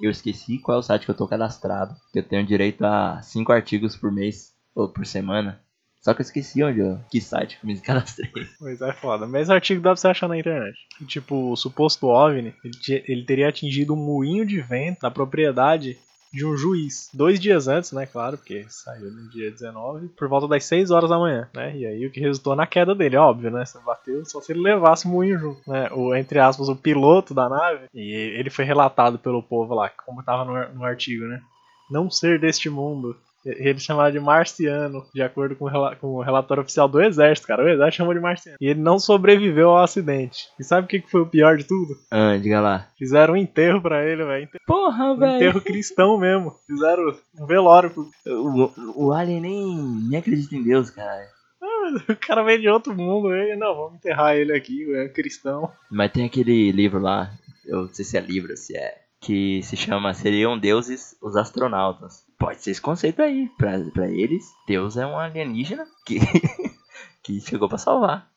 [0.00, 1.94] Eu esqueci qual é o site que eu tô cadastrado.
[2.10, 5.60] Que eu tenho direito a 5 artigos por mês, ou por semana.
[6.00, 8.30] Só que eu esqueci onde eu, que site que eu me cadastrei.
[8.58, 9.26] Pois é, foda.
[9.26, 10.74] Mas artigo dá pra você achar na internet.
[11.06, 15.98] Tipo, o suposto OVNI, ele, ele teria atingido um moinho de vento na propriedade
[16.32, 17.10] de um juiz.
[17.12, 21.10] Dois dias antes, né, claro, porque saiu no dia 19, por volta das 6 horas
[21.10, 21.76] da manhã, né?
[21.76, 23.64] E aí o que resultou na queda dele, óbvio, né?
[23.64, 25.90] Você bateu só se ele levasse o moinho junto, né?
[25.92, 27.86] O, entre aspas, o piloto da nave.
[27.92, 31.40] E ele foi relatado pelo povo lá, como tava no, no artigo, né?
[31.90, 36.62] Não ser deste mundo, ele chamava de marciano, de acordo com o, com o, relatório
[36.62, 37.64] oficial do exército, cara.
[37.64, 38.58] O exército chamou de marciano.
[38.60, 40.48] E ele não sobreviveu ao acidente.
[40.58, 41.94] E sabe o que foi o pior de tudo?
[42.10, 42.88] Ah, diga lá.
[42.98, 44.48] Fizeram um enterro pra ele, velho.
[44.66, 45.36] Porra, um velho.
[45.36, 46.52] enterro cristão mesmo.
[46.66, 47.90] Fizeram um velório.
[47.90, 48.10] Pro...
[48.26, 49.76] O, o Alien nem,
[50.08, 51.22] nem acredita em Deus, cara.
[51.62, 53.34] Ah, o cara veio de outro mundo.
[53.34, 55.70] Ele, não, vamos enterrar ele aqui, é cristão.
[55.90, 57.30] Mas tem aquele livro lá,
[57.66, 62.24] eu não sei se é livro, se é que se chama Seriam Deuses os Astronautas.
[62.40, 63.50] Pode ser esse conceito aí.
[63.58, 66.18] Pra, pra eles, Deus é um alienígena que,
[67.22, 68.30] que chegou pra salvar.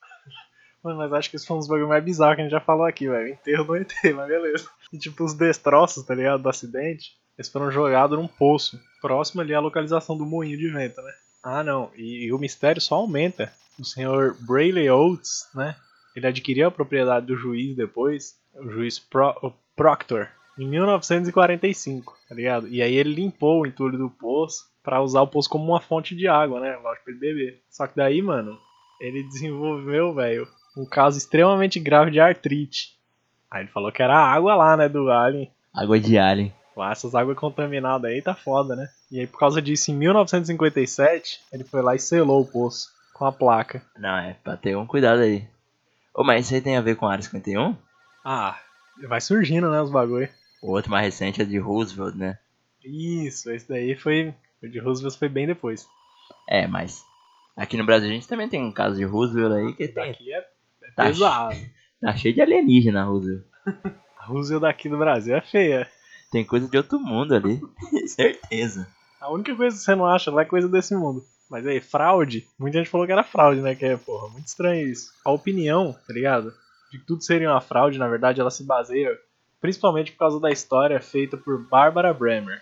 [0.84, 2.60] Mano, mas acho que isso foi um dos bagulho mais bizarros que a gente já
[2.60, 3.30] falou aqui, velho.
[3.30, 4.70] Enterro do ET, mas beleza.
[4.92, 6.44] E tipo, os destroços, tá ligado?
[6.44, 11.02] Do acidente, eles foram jogados num poço, próximo ali à localização do moinho de vento,
[11.02, 11.14] né?
[11.42, 11.90] Ah, não.
[11.96, 13.54] E, e o mistério só aumenta.
[13.80, 15.78] O senhor Brayley Oates, né?
[16.14, 22.36] Ele adquiriu a propriedade do juiz depois, o juiz Pro, o Proctor, em 1945, tá
[22.36, 22.68] ligado?
[22.68, 26.16] E aí ele limpou o entulho do poço para usar o poço como uma fonte
[26.16, 26.76] de água, né?
[26.78, 27.62] Lógico pra ele beber.
[27.70, 28.60] Só que daí, mano,
[29.00, 32.98] ele desenvolveu, velho, um caso extremamente grave de artrite.
[33.50, 35.52] Aí ele falou que era água lá, né, do Alien.
[35.74, 36.54] Água de Alien.
[36.76, 38.90] Lá, essas águas contaminadas aí tá foda, né?
[39.12, 43.26] E aí, por causa disso, em 1957, ele foi lá e selou o poço com
[43.26, 43.84] a placa.
[43.96, 45.48] Não, é pra ter um cuidado aí.
[46.16, 47.76] Ô, mas isso aí tem a ver com a Área 51?
[48.26, 48.58] Ah,
[49.08, 50.28] vai surgindo, né, os bagulho.
[50.64, 52.40] O outro mais recente é de Roosevelt, né?
[52.84, 54.34] Isso, esse daí foi.
[54.62, 55.88] O de Roosevelt foi bem depois.
[56.48, 57.04] É, mas
[57.56, 60.34] Aqui no Brasil a gente também tem um caso de Roosevelt aí que tem, Daqui
[60.34, 61.56] é, é Tá pesado.
[62.02, 63.46] tá cheio de alienígena, Roosevelt.
[64.18, 65.90] A Roosevelt daqui do Brasil é feia.
[66.32, 67.62] Tem coisa de outro mundo ali.
[68.08, 68.88] Certeza.
[69.22, 71.24] A única coisa que você não acha lá é coisa desse mundo.
[71.50, 73.76] Mas aí, fraude, muita gente falou que era fraude, né?
[73.76, 75.14] Que é, porra, muito estranho isso.
[75.24, 76.52] A opinião, tá ligado?
[76.92, 79.16] De que tudo seria uma fraude, na verdade, ela se baseia
[79.64, 82.62] principalmente por causa da história feita por Barbara Bremer.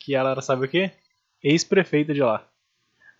[0.00, 0.90] Que ela era, sabe o quê?
[1.44, 2.42] Ex-prefeita de lá.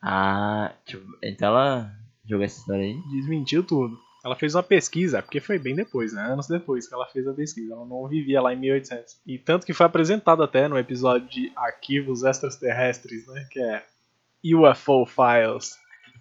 [0.02, 1.92] Ah, tipo, então ela
[2.24, 2.96] jogou essa história aí.
[3.10, 3.98] Desmentiu tudo.
[4.24, 6.22] Ela fez uma pesquisa, porque foi bem depois, né?
[6.22, 7.74] Anos depois que ela fez a pesquisa.
[7.74, 9.20] Ela não vivia lá em 1800.
[9.26, 13.46] E tanto que foi apresentado até no episódio de Arquivos Extraterrestres, né?
[13.50, 13.84] Que é
[14.42, 15.76] UFO Files.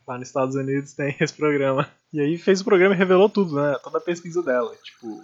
[0.06, 1.90] Lá nos Estados Unidos tem esse programa.
[2.12, 3.78] E aí fez o programa e revelou tudo, né?
[3.82, 4.76] Toda a pesquisa dela.
[4.84, 5.24] Tipo,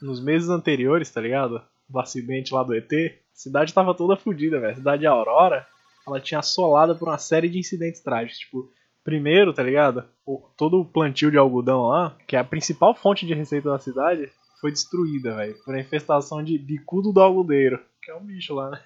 [0.00, 1.60] nos meses anteriores, tá ligado?
[1.88, 4.72] Do acidente lá do ET, a cidade tava toda fodida, velho.
[4.72, 5.66] A cidade de Aurora,
[6.06, 8.38] ela tinha assolada por uma série de incidentes trágicos.
[8.38, 8.70] Tipo,
[9.04, 10.04] primeiro, tá ligado?
[10.24, 13.78] O- todo o plantio de algodão lá, que é a principal fonte de receita da
[13.78, 14.30] cidade,
[14.60, 15.54] foi destruída, velho.
[15.64, 17.78] Por uma infestação de bicudo do algodeiro.
[18.02, 18.80] Que é um bicho lá, né?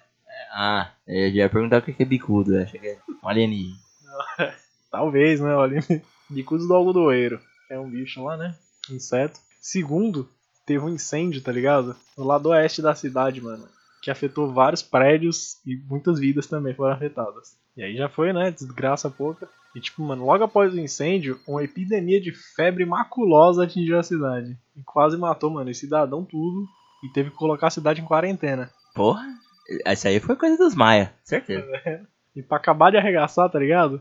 [0.52, 3.78] Ah, eu já ia perguntar o que é bicudo, que é um alienígena.
[4.90, 5.54] Talvez, né?
[5.54, 5.80] Olha,
[6.28, 7.40] bicudo do algodoeiro.
[7.70, 8.54] É um bicho lá, né?
[8.90, 9.38] Inseto.
[9.60, 10.28] Segundo,
[10.70, 11.96] teve um incêndio, tá ligado?
[12.16, 13.66] No lado oeste da cidade, mano.
[14.00, 17.58] Que afetou vários prédios e muitas vidas também foram afetadas.
[17.76, 18.52] E aí já foi, né?
[18.52, 19.48] Desgraça pouca.
[19.74, 24.56] E tipo, mano, logo após o incêndio, uma epidemia de febre maculosa atingiu a cidade.
[24.76, 26.68] E quase matou, mano, esse cidadão tudo.
[27.02, 28.70] E teve que colocar a cidade em quarentena.
[28.94, 29.26] Porra,
[29.84, 31.66] essa aí foi coisa dos Maia, certeza.
[32.36, 34.00] E pra acabar de arregaçar, tá ligado?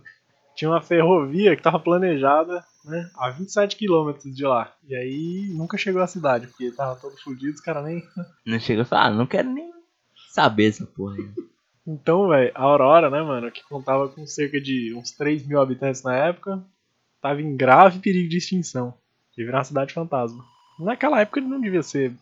[0.59, 3.09] Tinha uma ferrovia que tava planejada, né?
[3.17, 4.73] A 27 quilômetros de lá.
[4.85, 8.03] E aí nunca chegou à cidade, porque tava todo fudido, os caras nem.
[8.45, 9.71] Não chegou e falou, ah, não quero nem
[10.33, 11.29] saber essa porra aí.
[11.87, 16.03] Então, velho, a Aurora, né, mano, que contava com cerca de uns 3 mil habitantes
[16.03, 16.61] na época,
[17.21, 18.93] tava em grave perigo de extinção.
[19.37, 20.43] De virar uma cidade fantasma.
[20.77, 22.13] Naquela época não devia ser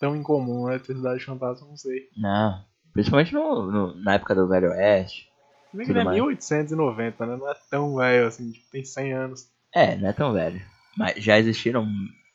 [0.00, 0.78] tão incomum, né?
[0.78, 2.08] Ter cidade fantasma, não sei.
[2.16, 5.28] Não, principalmente no, no- na época do Velho Oeste.
[5.74, 6.16] Se bem que Tudo ele é mais.
[6.16, 7.36] 1890, né?
[7.36, 9.48] Não é tão velho assim, tipo, tem 100 anos.
[9.74, 10.62] É, não é tão velho.
[10.96, 11.84] Mas já existiram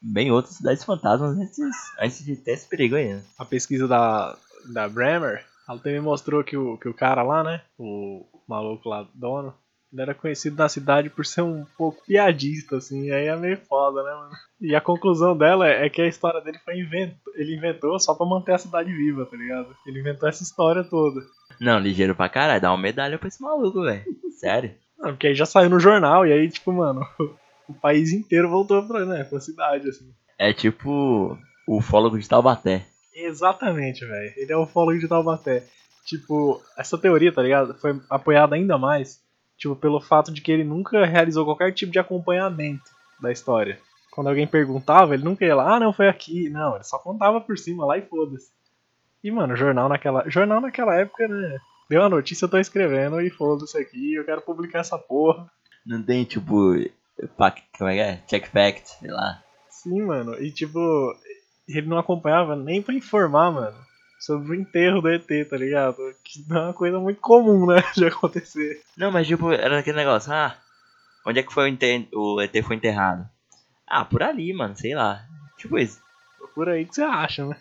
[0.01, 1.57] bem outras cidades fantasmas antes,
[2.01, 3.23] antes de ter esse perigo aí, né?
[3.37, 4.37] a pesquisa da,
[4.73, 7.61] da Bremer, ela também mostrou que o, que o cara lá, né?
[7.77, 9.53] O maluco lá, dono,
[9.91, 13.57] ele era conhecido na cidade por ser um pouco piadista, assim, e aí é meio
[13.57, 14.31] foda, né, mano?
[14.59, 18.13] E a conclusão dela é, é que a história dele foi invento, ele inventou só
[18.13, 19.73] pra manter a cidade viva, tá ligado?
[19.87, 21.21] Ele inventou essa história toda.
[21.59, 24.03] Não, ligeiro pra caralho, dá uma medalha pra esse maluco, velho.
[24.39, 24.73] Sério.
[24.97, 27.05] Não, porque aí já saiu no jornal, e aí, tipo, mano,
[27.67, 30.13] o país inteiro voltou pra, né, pra cidade, assim.
[30.37, 32.85] É tipo o ufólogo de Taubaté.
[33.13, 34.33] Exatamente, velho.
[34.37, 35.63] Ele é o follow de Taubaté.
[36.05, 37.77] Tipo, essa teoria, tá ligado?
[37.79, 39.21] Foi apoiada ainda mais,
[39.57, 42.89] tipo, pelo fato de que ele nunca realizou qualquer tipo de acompanhamento
[43.21, 43.79] da história.
[44.11, 46.49] Quando alguém perguntava, ele nunca ia lá, ah, não, foi aqui.
[46.49, 48.49] Não, ele só contava por cima lá e foda-se.
[49.23, 51.57] E, mano, jornal naquela, jornal naquela época, né?
[51.89, 55.49] Deu a notícia, eu tô escrevendo e foda-se aqui, eu quero publicar essa porra.
[55.85, 56.73] Não tem tipo.
[57.37, 58.17] fac- Como é que é?
[58.27, 59.41] Check fact, sei lá.
[59.69, 60.35] Sim, mano.
[60.41, 60.79] E tipo,
[61.67, 63.77] ele não acompanhava nem pra informar, mano,
[64.19, 65.97] sobre o enterro do ET, tá ligado?
[66.23, 68.81] Que não é uma coisa muito comum, né, de acontecer.
[68.97, 70.55] Não, mas tipo, era aquele negócio, ah,
[71.25, 72.07] onde é que foi o, enter...
[72.13, 73.27] o ET foi enterrado?
[73.87, 75.23] Ah, por ali, mano, sei lá.
[75.57, 75.99] Tipo isso.
[76.53, 77.55] Por aí que você acha, né?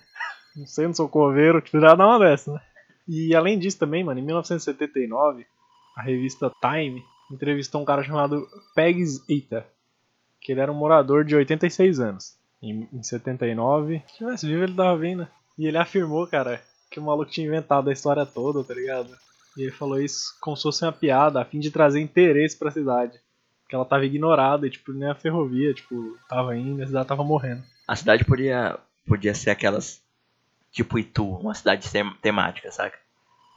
[0.58, 2.60] Não sei, não sou coveiro, tipo, já dá uma dessa, né?
[3.06, 5.46] E além disso também, mano, em 1979,
[5.96, 9.64] a revista Time entrevistou um cara chamado Pegs Ita,
[10.40, 12.36] que ele era um morador de 86 anos.
[12.60, 15.28] Em, em 79, se tivesse vivo ele tava vindo.
[15.56, 19.16] E ele afirmou, cara, que o maluco tinha inventado a história toda, tá ligado?
[19.56, 22.70] E ele falou isso como se fosse uma piada, a fim de trazer interesse pra
[22.70, 23.18] cidade.
[23.68, 27.22] Que ela tava ignorada e, tipo, nem a ferrovia, tipo, tava indo, a cidade tava
[27.22, 27.62] morrendo.
[27.86, 30.02] A cidade podia, podia ser aquelas.
[30.72, 32.98] Tipo Itu, uma cidade tem- temática, saca?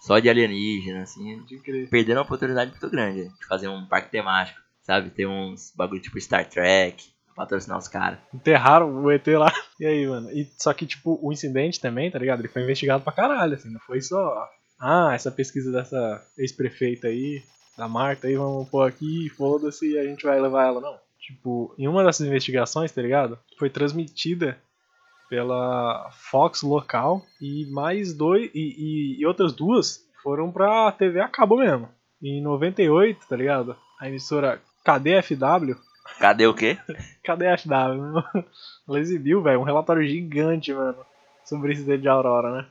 [0.01, 1.43] Só de alienígena, assim.
[1.89, 5.09] Perderam uma oportunidade muito grande de fazer um parque temático, sabe?
[5.11, 7.03] Ter uns bagulho tipo Star Trek,
[7.35, 8.17] patrocinar os caras.
[8.33, 9.51] Enterraram o ET lá.
[9.79, 10.29] E aí, mano?
[10.31, 12.39] E, só que, tipo, o incidente também, tá ligado?
[12.41, 13.71] Ele foi investigado pra caralho, assim.
[13.71, 14.47] Não foi só.
[14.79, 17.41] Ah, essa pesquisa dessa ex-prefeita aí,
[17.77, 20.95] da Marta aí, vamos pôr aqui, foda-se, a gente vai levar ela, não.
[21.19, 23.39] Tipo, em uma dessas investigações, tá ligado?
[23.57, 24.55] Foi transmitida
[25.31, 28.51] pela Fox local e mais dois.
[28.53, 31.87] E, e, e outras duas foram pra TV a cabo mesmo.
[32.21, 33.73] Em 98, tá ligado?
[33.97, 35.77] A emissora KDFW
[36.19, 36.77] Cadê o quê?
[37.23, 37.69] Cadê a FW?
[37.95, 38.23] meu?
[38.89, 40.97] Ela exibiu, velho, um relatório gigante, mano,
[41.45, 42.67] sobre esse de Aurora, né?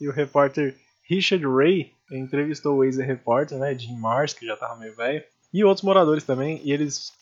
[0.00, 0.76] E o repórter
[1.08, 5.82] Richard Ray entrevistou o ex-repórter, né, Jim Mars, que já tava meio velho, E outros
[5.82, 7.12] moradores também, e eles,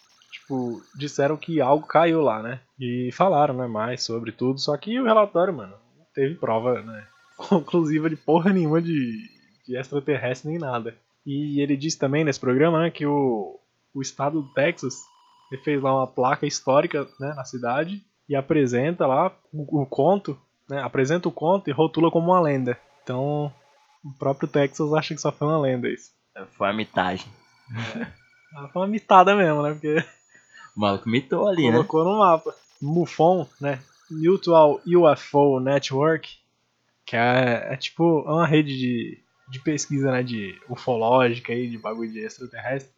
[0.41, 2.61] tipo, disseram que algo caiu lá, né?
[2.79, 7.07] E falaram, né, mais sobre tudo, só que o relatório, mano, não teve prova, né,
[7.37, 9.29] conclusiva de porra nenhuma de,
[9.67, 10.95] de extraterrestre nem nada.
[11.25, 13.59] E ele disse também nesse programa, né, que o,
[13.95, 14.95] o estado do Texas,
[15.51, 20.39] ele fez lá uma placa histórica, né, na cidade, e apresenta lá o, o conto,
[20.69, 22.79] né, apresenta o conto e rotula como uma lenda.
[23.03, 23.53] Então,
[24.05, 26.11] o próprio Texas acha que só foi uma lenda isso.
[26.57, 27.27] Foi a mitagem.
[28.55, 29.73] Ah, Foi uma mitada mesmo, né?
[29.73, 29.97] Porque
[30.77, 31.73] O maluco mitou ali, né?
[31.73, 32.55] colocou no mapa.
[32.81, 33.81] MUFON, né?
[34.11, 36.39] Mutual UFO Network,
[37.05, 40.23] que é, é tipo é uma rede de, de pesquisa, né?
[40.23, 42.93] De ufológica aí, de bagulho de extraterrestre.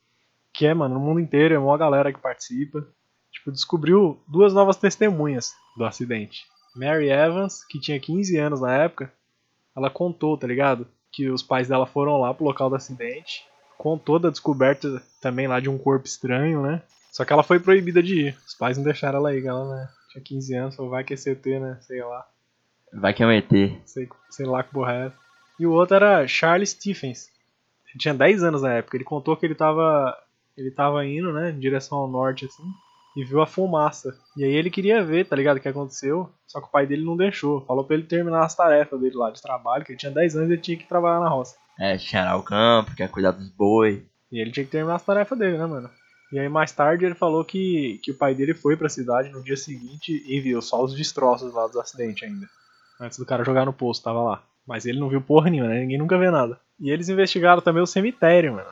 [0.52, 2.84] Que é, mano, no mundo inteiro, é uma galera que participa.
[3.30, 6.44] Tipo, descobriu duas novas testemunhas do acidente.
[6.74, 9.12] Mary Evans, que tinha 15 anos na época,
[9.76, 10.86] ela contou, tá ligado?
[11.12, 13.44] Que os pais dela foram lá pro local do acidente.
[13.76, 16.82] Contou da descoberta também lá de um corpo estranho, né?
[17.10, 18.38] Só que ela foi proibida de ir.
[18.46, 21.16] Os pais não deixaram ela ir, ela né, tinha 15 anos, falou, vai que é
[21.16, 21.78] CT, né?
[21.80, 22.26] Sei lá.
[22.92, 23.50] Vai que é um ET.
[23.84, 25.16] Sei, sei lá que porra é essa.
[25.58, 27.28] E o outro era Charles Stephens.
[27.88, 28.96] Ele tinha 10 anos na época.
[28.96, 30.16] Ele contou que ele tava.
[30.56, 31.50] Ele tava indo, né?
[31.50, 32.62] Em direção ao norte, assim.
[33.16, 34.16] E viu a fumaça.
[34.36, 35.56] E aí ele queria ver, tá ligado?
[35.56, 36.30] O que aconteceu.
[36.46, 37.62] Só que o pai dele não deixou.
[37.62, 40.50] Falou pra ele terminar as tarefas dele lá de trabalho, que ele tinha 10 anos
[40.50, 41.56] e ele tinha que trabalhar na roça.
[41.78, 44.06] É, cheirar o campo, quer cuidar dos boi.
[44.30, 45.90] E ele tinha que terminar as tarefas dele, né, mano?
[46.32, 49.42] E aí mais tarde ele falou que, que o pai dele foi pra cidade no
[49.42, 52.48] dia seguinte e viu só os destroços lá dos acidentes ainda.
[53.00, 54.42] Antes do cara jogar no posto, tava lá.
[54.66, 55.80] Mas ele não viu porra nenhuma, né?
[55.80, 56.60] Ninguém nunca vê nada.
[56.78, 58.68] E eles investigaram também o cemitério, mano.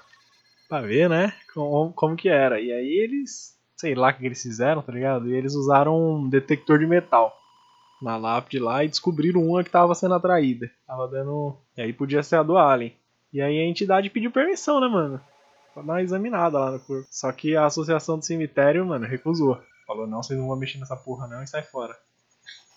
[0.68, 1.32] Pra ver, né?
[1.54, 2.60] Como, como que era.
[2.60, 3.56] E aí eles.
[3.76, 5.28] Sei lá o que eles fizeram, tá ligado?
[5.28, 7.34] E eles usaram um detector de metal
[8.02, 10.70] na lápide lá e descobriram uma que tava sendo atraída.
[10.86, 11.56] Tava dando.
[11.76, 12.94] E aí podia ser a do Alien.
[13.32, 15.20] E aí a entidade pediu permissão, né, mano?
[15.76, 17.06] Pra dar uma examinada lá no corpo.
[17.10, 19.60] Só que a associação do cemitério, mano, recusou.
[19.86, 21.94] Falou, não, vocês não vão mexer nessa porra não e sai fora.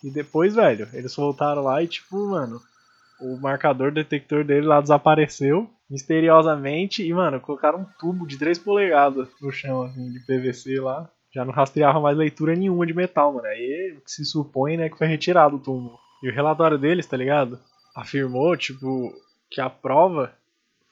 [0.04, 2.60] E depois, velho, eles voltaram lá e tipo, mano,
[3.18, 9.28] o marcador detector dele lá desapareceu misteriosamente e, mano, colocaram um tubo de 3 polegadas
[9.40, 11.10] no chão, assim, de PVC lá.
[11.32, 13.46] Já não rastreava mais leitura nenhuma de metal, mano.
[13.46, 15.98] Aí se supõe, né, que foi retirado o túmulo.
[16.22, 17.58] E o relatório deles, tá ligado?
[17.96, 19.10] Afirmou, tipo,
[19.50, 20.34] que a prova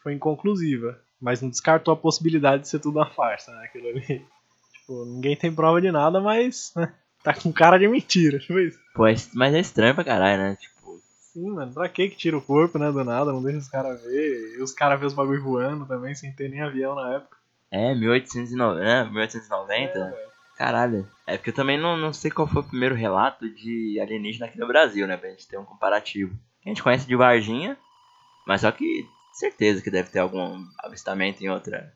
[0.03, 4.25] foi inconclusiva, mas não descartou a possibilidade de ser tudo uma farsa, né, aquilo ali.
[4.73, 8.79] Tipo, ninguém tem prova de nada, mas, né, tá com cara de mentira, tipo isso.
[8.95, 10.57] Pô, é- mas é estranho pra caralho, né?
[10.59, 10.99] Tipo,
[11.33, 14.03] Sim, mano, pra que que tira o corpo, né, do nada, não deixa os caras
[14.03, 14.57] ver.
[14.59, 17.37] E os caras vêem os bagulho voando também, sem ter nem avião na época.
[17.71, 19.05] é 1890, né?
[19.05, 20.17] 1890?
[20.57, 21.09] Caralho.
[21.27, 24.59] É porque eu também não, não sei qual foi o primeiro relato de alienígena aqui
[24.59, 25.17] no Brasil, né?
[25.17, 26.35] Pra gente ter um comparativo.
[26.65, 27.77] A gente conhece de Varginha,
[28.47, 29.07] mas só que
[29.39, 31.93] certeza que deve ter algum avistamento em outra,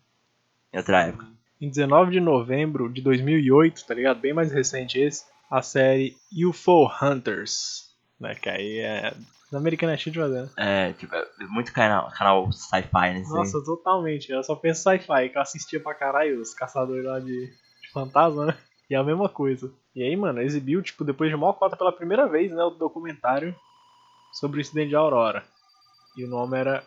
[0.72, 1.26] em outra época.
[1.61, 4.20] Em 19 de novembro de 2008, tá ligado?
[4.20, 6.16] Bem mais recente esse, a série
[6.48, 8.35] UFO Hunters, né?
[8.35, 9.14] Que aí é.
[9.50, 10.48] Na Americana é cheio de fazer, né?
[10.57, 14.33] É, tipo, é muito canal, canal sci-fi nesse Nossa, totalmente.
[14.33, 18.46] Eu só penso sci-fi, que eu assistia pra caralho os caçadores lá de, de fantasma,
[18.46, 18.57] né?
[18.88, 19.70] E é a mesma coisa.
[19.94, 22.62] E aí, mano, exibiu, tipo, depois de mó cota pela primeira vez, né?
[22.64, 23.55] O documentário
[24.33, 25.44] sobre o incidente de Aurora.
[26.16, 26.83] E o nome era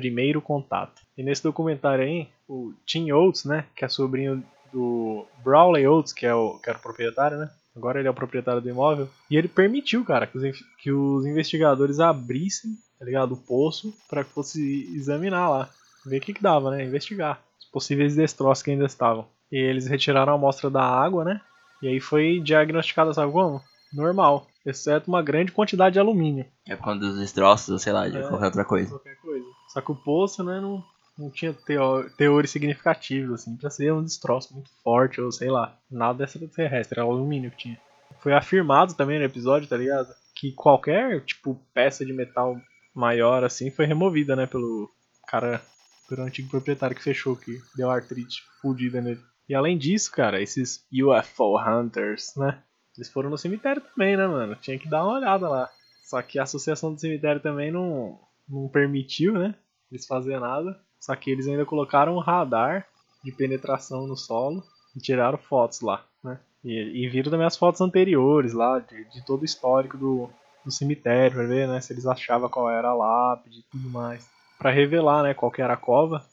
[0.00, 1.02] Primeiro Contato.
[1.16, 3.66] E nesse documentário aí, o Tim Oates, né?
[3.76, 7.50] Que é sobrinho do Brawley Oates, que, é o, que era o proprietário, né?
[7.76, 9.08] Agora ele é o proprietário do imóvel.
[9.30, 13.32] E ele permitiu, cara, que os, que os investigadores abrissem, tá ligado?
[13.32, 15.68] O poço para que fosse examinar lá.
[16.06, 16.82] Ver o que, que dava, né?
[16.84, 17.40] Investigar.
[17.58, 19.26] Os possíveis destroços que ainda estavam.
[19.52, 21.40] E eles retiraram a amostra da água, né?
[21.82, 23.60] E aí foi diagnosticada, sabe como?
[23.92, 24.46] Normal.
[24.64, 26.44] Exceto uma grande quantidade de alumínio.
[26.68, 28.22] É por conta dos destroços, sei lá, de É.
[28.28, 28.90] qualquer outra coisa.
[28.90, 29.46] Qualquer coisa.
[29.72, 30.84] Só que o poço, né, não,
[31.16, 35.76] não tinha teo- teores significativos, assim, pra ser um destroço muito forte, ou sei lá,
[35.90, 37.80] nada extraterrestre, era alumínio que tinha.
[38.20, 40.08] Foi afirmado também no episódio, tá ligado?
[40.34, 42.56] Que qualquer, tipo, peça de metal
[42.94, 44.90] maior, assim, foi removida, né, pelo
[45.26, 45.62] cara,
[46.08, 49.20] pelo antigo proprietário que fechou, que deu artrite fudida nele.
[49.48, 52.60] E além disso, cara, esses UFO Hunters, né,
[52.96, 54.56] eles foram no cemitério também, né, mano?
[54.56, 55.70] Tinha que dar uma olhada lá.
[56.02, 58.18] Só que a associação do cemitério também não,
[58.50, 59.54] não permitiu, né?
[59.90, 60.78] Eles fazerem nada.
[60.98, 62.86] Só que eles ainda colocaram um radar
[63.24, 64.62] de penetração no solo
[64.94, 66.38] e tiraram fotos lá, né?
[66.62, 70.28] E, e viram também as fotos anteriores lá, de, de todo o histórico do,
[70.64, 71.80] do cemitério, pra ver, né?
[71.80, 74.28] Se eles achavam qual era a lápide e tudo mais.
[74.58, 75.32] Pra revelar, né?
[75.32, 76.24] Qual que era a cova.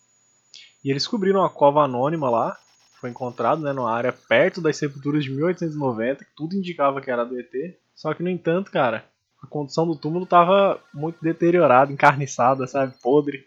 [0.83, 2.57] E eles descobriram uma cova anônima lá,
[2.99, 3.71] foi encontrado, né?
[3.71, 7.51] Numa área perto das sepulturas de 1890, que tudo indicava que era do ET.
[7.95, 9.05] Só que, no entanto, cara,
[9.43, 12.93] a condição do túmulo tava muito deteriorada, encarniçada, sabe?
[13.01, 13.45] Podre.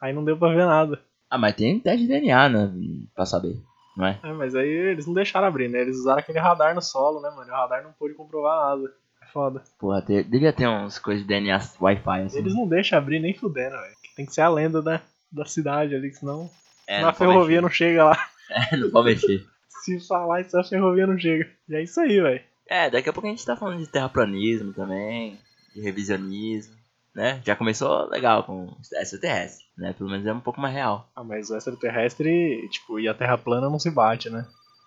[0.00, 1.00] Aí não deu pra ver nada.
[1.30, 2.72] Ah, mas tem teste de DNA, né?
[3.14, 3.56] Pra saber,
[3.96, 4.18] não é?
[4.22, 5.80] É, mas aí eles não deixaram abrir, né?
[5.80, 7.50] Eles usaram aquele radar no solo, né, mano?
[7.50, 8.92] O radar não pôde comprovar nada.
[9.22, 9.62] É foda.
[9.78, 12.38] Porra, te- devia ter uns coisas de DNA Wi-Fi assim.
[12.38, 13.94] Eles não deixam abrir nem fudendo, velho.
[14.14, 15.00] Tem que ser a lenda da,
[15.32, 16.48] da cidade ali, senão
[16.86, 18.18] É, na ferrovia não chega lá.
[18.48, 19.44] É, não pode mexer.
[19.82, 21.48] Se falar isso, a ferrovia não chega.
[21.68, 22.40] E é isso aí, velho.
[22.68, 25.38] É, daqui a pouco a gente tá falando de terraplanismo também,
[25.74, 26.74] de revisionismo,
[27.14, 27.40] né?
[27.44, 29.92] Já começou legal com extraterrestre, né?
[29.96, 31.08] Pelo menos é um pouco mais real.
[31.14, 34.46] Ah, mas o extraterrestre, tipo, e a terra plana não se bate, né?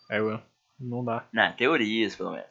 [0.10, 0.20] É,
[0.80, 1.26] não dá.
[1.32, 2.48] Não, teorias, pelo menos.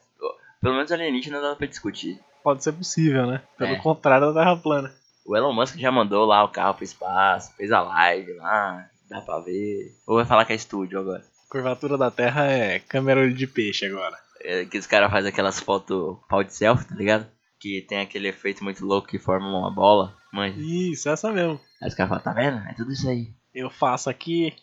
[0.61, 2.19] Pelo menos alienígena dá pra discutir.
[2.43, 3.41] Pode ser possível, né?
[3.57, 3.79] Pelo É.
[3.79, 4.93] contrário da terra plana.
[5.25, 9.21] O Elon Musk já mandou lá o carro pro espaço, fez a live lá, dá
[9.21, 9.93] pra ver.
[10.07, 11.23] Ou vai falar que é estúdio agora.
[11.49, 14.17] Curvatura da terra é câmera olho de peixe agora.
[14.41, 17.27] É, que os caras fazem aquelas fotos pau de selfie, tá ligado?
[17.59, 20.15] Que tem aquele efeito muito louco que forma uma bola.
[20.31, 21.59] Mas Isso, essa mesmo.
[21.81, 22.57] aí os caras falam, tá vendo?
[22.69, 23.33] É tudo isso aí.
[23.53, 24.53] Eu faço aqui.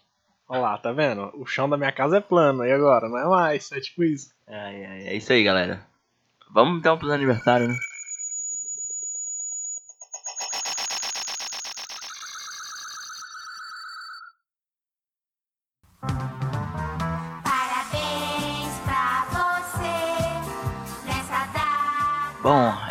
[0.49, 1.31] Olha lá, tá vendo?
[1.35, 3.09] O chão da minha casa é plano, e agora?
[3.09, 4.29] Não é mais, é tipo isso.
[4.49, 5.85] Ai, ai, é isso aí, galera.
[6.55, 7.75] Vamos então pros aniversários, né?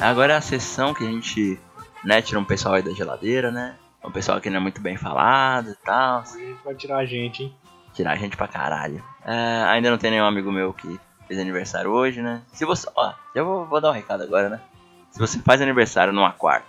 [0.06, 1.60] Agora é a sessão que a gente,
[2.04, 3.76] né, tira um pessoal aí da geladeira, né?
[4.04, 6.24] Um pessoal que não é muito bem falado e tal.
[6.64, 7.56] Vai tirar a gente, hein?
[7.94, 9.04] Tirar a gente pra caralho.
[9.26, 12.42] É, ainda não tem nenhum amigo meu que fez aniversário hoje, né?
[12.54, 12.88] Se você.
[12.96, 14.62] Ó, eu vou, vou dar um recado agora, né?
[15.10, 16.68] Se você faz aniversário numa quarta,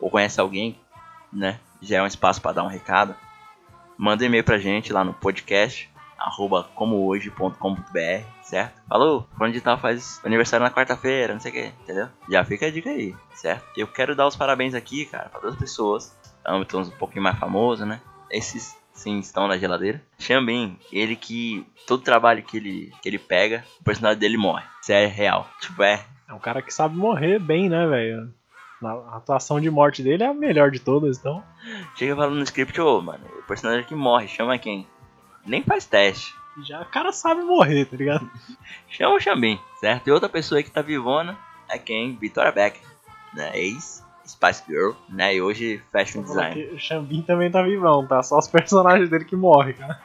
[0.00, 0.78] ou conhece alguém,
[1.32, 1.58] né?
[1.80, 3.14] Já é um espaço pra dar um recado.
[3.96, 5.90] Manda um e-mail pra gente lá no podcast
[6.28, 8.80] arroba comohoje.com.br, certo?
[8.88, 12.08] Falou, fulano de tal faz aniversário na quarta-feira, não sei o que, entendeu?
[12.28, 13.64] Já fica a dica aí, certo?
[13.76, 16.16] Eu quero dar os parabéns aqui, cara, pra duas pessoas,
[16.46, 18.00] âmbitos um pouquinho mais famosos, né?
[18.30, 20.02] Esses sim estão na geladeira.
[20.18, 24.64] Xambin, ele que todo trabalho que ele, que ele pega, o personagem dele morre.
[24.82, 25.48] Isso é real.
[25.60, 26.04] Tipo, é.
[26.28, 28.34] É um cara que sabe morrer bem, né, velho?
[28.82, 31.42] A atuação de morte dele é a melhor de todas, então.
[31.96, 34.86] Chega falando no script, ô, mano, o personagem que morre, chama quem?
[35.48, 36.34] Nem faz teste.
[36.62, 38.28] Já o cara sabe morrer, tá ligado?
[38.88, 40.08] Chama o Xambin, certo?
[40.08, 41.38] E outra pessoa aí que tá vivona
[41.70, 42.16] é quem?
[42.16, 42.80] Victoria Beck,
[43.32, 43.50] né?
[43.54, 45.36] Ex Spice Girl, né?
[45.36, 46.64] E hoje fashion design.
[46.72, 48.22] O Xambin também tá vivão, tá?
[48.22, 49.98] Só os personagens dele que morrem, cara.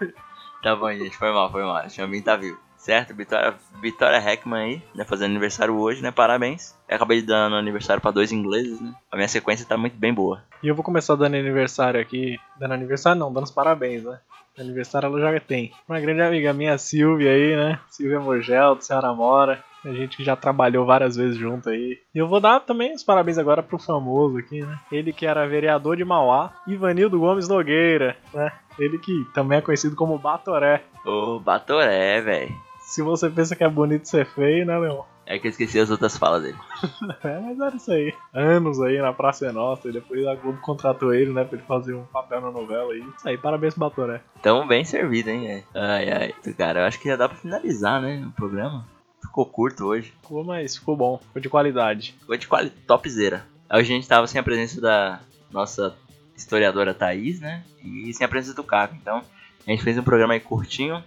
[0.62, 1.86] Tá bom, gente, foi mal, foi mal.
[1.86, 2.58] O Xambin tá vivo.
[2.78, 3.16] Certo?
[3.16, 5.06] Vitória, Vitória Heckman aí, né?
[5.06, 6.12] Fazendo aniversário hoje, né?
[6.12, 6.78] Parabéns.
[6.90, 8.94] Eu acabei de dar aniversário pra dois ingleses, né?
[9.10, 10.44] A minha sequência tá muito bem boa.
[10.62, 12.38] E eu vou começar dando aniversário aqui.
[12.60, 14.20] Dando aniversário não, dando os parabéns, né?
[14.58, 15.72] Aniversário ela já tem.
[15.88, 17.80] Uma grande amiga minha, Silvia aí, né?
[17.90, 19.64] Silvia Mogel, do Senhora Mora.
[19.86, 22.00] A gente que já trabalhou várias vezes junto aí.
[22.16, 24.80] E eu vou dar também os parabéns agora pro famoso aqui, né?
[24.92, 28.52] Ele que era vereador de Mauá, Ivanildo Gomes Nogueira, né?
[28.80, 30.84] Ele que também é conhecido como Batoré.
[31.06, 32.56] Ô, Batoré, velho.
[32.80, 35.02] Se você pensa que é bonito ser feio, né, Leon?
[35.26, 36.58] É que eu esqueci as outras falas dele.
[37.24, 38.14] É, mas era isso aí.
[38.34, 41.66] Anos aí na Praça é Nossa, e depois a Globo contratou ele, né, pra ele
[41.66, 43.00] fazer um papel na novela aí.
[43.00, 44.22] Isso aí, parabéns pro Batoré.
[44.42, 45.64] Tão bem servido, hein, velho.
[45.74, 46.54] Ai, ai.
[46.54, 48.26] Cara, eu acho que já dá pra finalizar, né?
[48.28, 48.86] O programa.
[49.22, 50.14] Ficou curto hoje.
[50.22, 52.16] Ficou, mas ficou bom, ficou de qualidade.
[52.20, 53.46] Ficou de qualidade topzera.
[53.72, 55.96] Hoje a gente tava sem a presença da nossa
[56.36, 57.64] historiadora Thaís, né?
[57.84, 58.96] E sem a presença do Caco.
[58.96, 59.24] Então,
[59.66, 61.02] a gente fez um programa aí curtinho.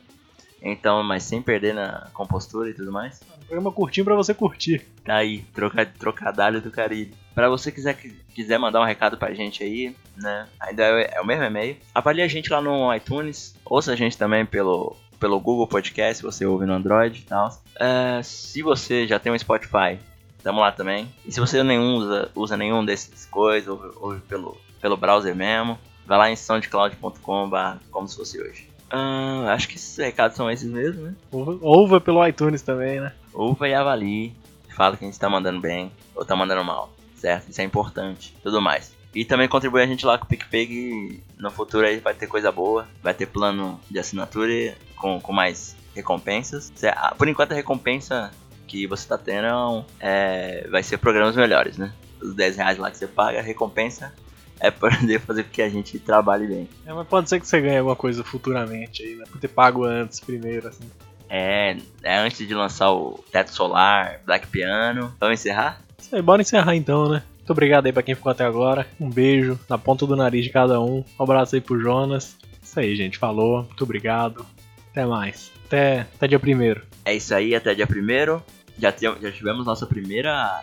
[0.62, 3.20] Então, mas sem perder na compostura e tudo mais.
[3.46, 4.84] Programa curtinho pra você curtir.
[5.04, 7.14] Tá Aí, troca, trocadalho do Caribe.
[7.34, 7.94] Pra você quiser,
[8.34, 10.48] quiser mandar um recado pra gente aí, né?
[10.58, 11.76] Ainda é, é o mesmo e-mail.
[11.94, 13.54] Avalie a gente lá no iTunes.
[13.64, 17.62] Ouça a gente também pelo, pelo Google Podcast, se você ouve no Android e tal.
[17.78, 19.98] É, se você já tem um Spotify,
[20.42, 21.12] tamo lá também.
[21.24, 25.78] E se você nenhum usa, usa nenhum desses coisas, ouve, ouve pelo, pelo browser mesmo,
[26.06, 27.50] vai lá em soundcloud.com
[27.90, 28.75] como se fosse hoje.
[28.98, 31.14] Ah, acho que esses recados são esses mesmo, né?
[31.30, 33.12] Ouva, ouva pelo iTunes também, né?
[33.34, 34.32] Ouva e avalie.
[34.74, 37.50] Fala que a gente tá mandando bem ou tá mandando mal, certo?
[37.50, 38.34] Isso é importante.
[38.42, 38.94] Tudo mais.
[39.14, 42.50] E também contribui a gente lá com o que no futuro aí vai ter coisa
[42.50, 42.88] boa.
[43.02, 46.72] Vai ter plano de assinatura com, com mais recompensas.
[46.94, 48.30] Ah, Por enquanto a recompensa
[48.66, 51.92] que você tá tendo é é, vai ser programas melhores, né?
[52.20, 54.12] Os 10 reais lá que você paga, a recompensa
[54.60, 56.68] é poder fazer com que a gente trabalhe bem.
[56.86, 59.24] É, mas pode ser que você ganhe alguma coisa futuramente aí, né?
[59.30, 60.84] Por ter pago antes, primeiro, assim.
[61.28, 65.14] É, é antes de lançar o Teto Solar, Black Piano.
[65.20, 65.80] Vamos encerrar?
[65.98, 67.22] Isso aí, bora encerrar então, né?
[67.38, 68.86] Muito obrigado aí pra quem ficou até agora.
[69.00, 71.04] Um beijo na ponta do nariz de cada um.
[71.18, 72.36] Um abraço aí pro Jonas.
[72.62, 73.18] Isso aí, gente.
[73.18, 73.62] Falou.
[73.62, 74.44] Muito obrigado.
[74.90, 75.52] Até mais.
[75.66, 76.82] Até, até dia primeiro.
[77.04, 78.40] É isso aí, até dia 1
[78.78, 80.62] já, já tivemos nossa primeira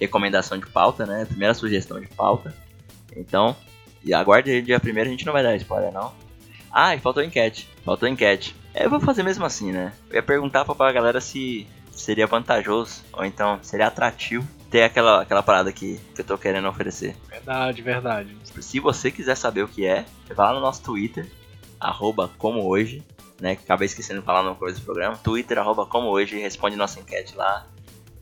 [0.00, 1.24] recomendação de pauta, né?
[1.24, 2.54] Primeira sugestão de pauta.
[3.16, 3.56] Então,
[4.04, 6.12] e aguarde aí, dia 1 a gente não vai dar spoiler, não.
[6.70, 7.68] Ah, e faltou enquete.
[7.84, 8.54] Faltou enquete.
[8.74, 9.92] É, Eu vou fazer mesmo assim, né?
[10.08, 15.42] Eu ia perguntar pra galera se seria vantajoso, ou então seria atrativo ter aquela, aquela
[15.42, 17.14] parada que, que eu tô querendo oferecer.
[17.28, 18.36] Verdade, verdade.
[18.60, 21.30] Se você quiser saber o que é, vai lá no nosso Twitter,
[21.78, 23.02] arroba como hoje,
[23.38, 23.52] né?
[23.52, 25.16] Acabei esquecendo de falar no coisa do programa.
[25.18, 27.66] Twitter, arroba como hoje, responde nossa enquete lá.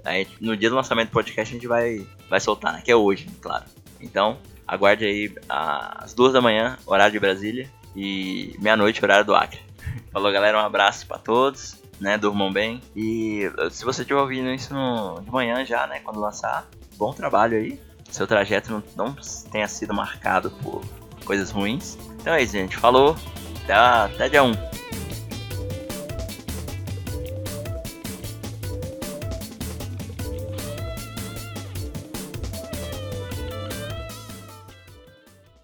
[0.05, 2.83] Aí, no dia do lançamento do podcast a gente vai, vai soltar, né?
[2.85, 3.65] Que é hoje, claro.
[4.01, 4.39] Então,
[4.71, 9.61] aguarde aí às duas da manhã, horário de Brasília, e meia-noite, horário do Acre.
[10.13, 12.17] Falou, galera, um abraço pra todos, né?
[12.17, 12.81] Durmam bem.
[12.95, 16.01] E eh, se você estiver ouvindo isso no, de manhã já, né?
[16.01, 17.81] Quando lançar, bom trabalho aí.
[18.11, 19.17] Seu trajeto não, não
[19.51, 20.83] tenha sido marcado por
[21.25, 21.99] coisas ruins.
[22.21, 22.77] Então é isso, gente.
[22.77, 23.17] Falou.
[23.65, 24.53] Até, até dia 1.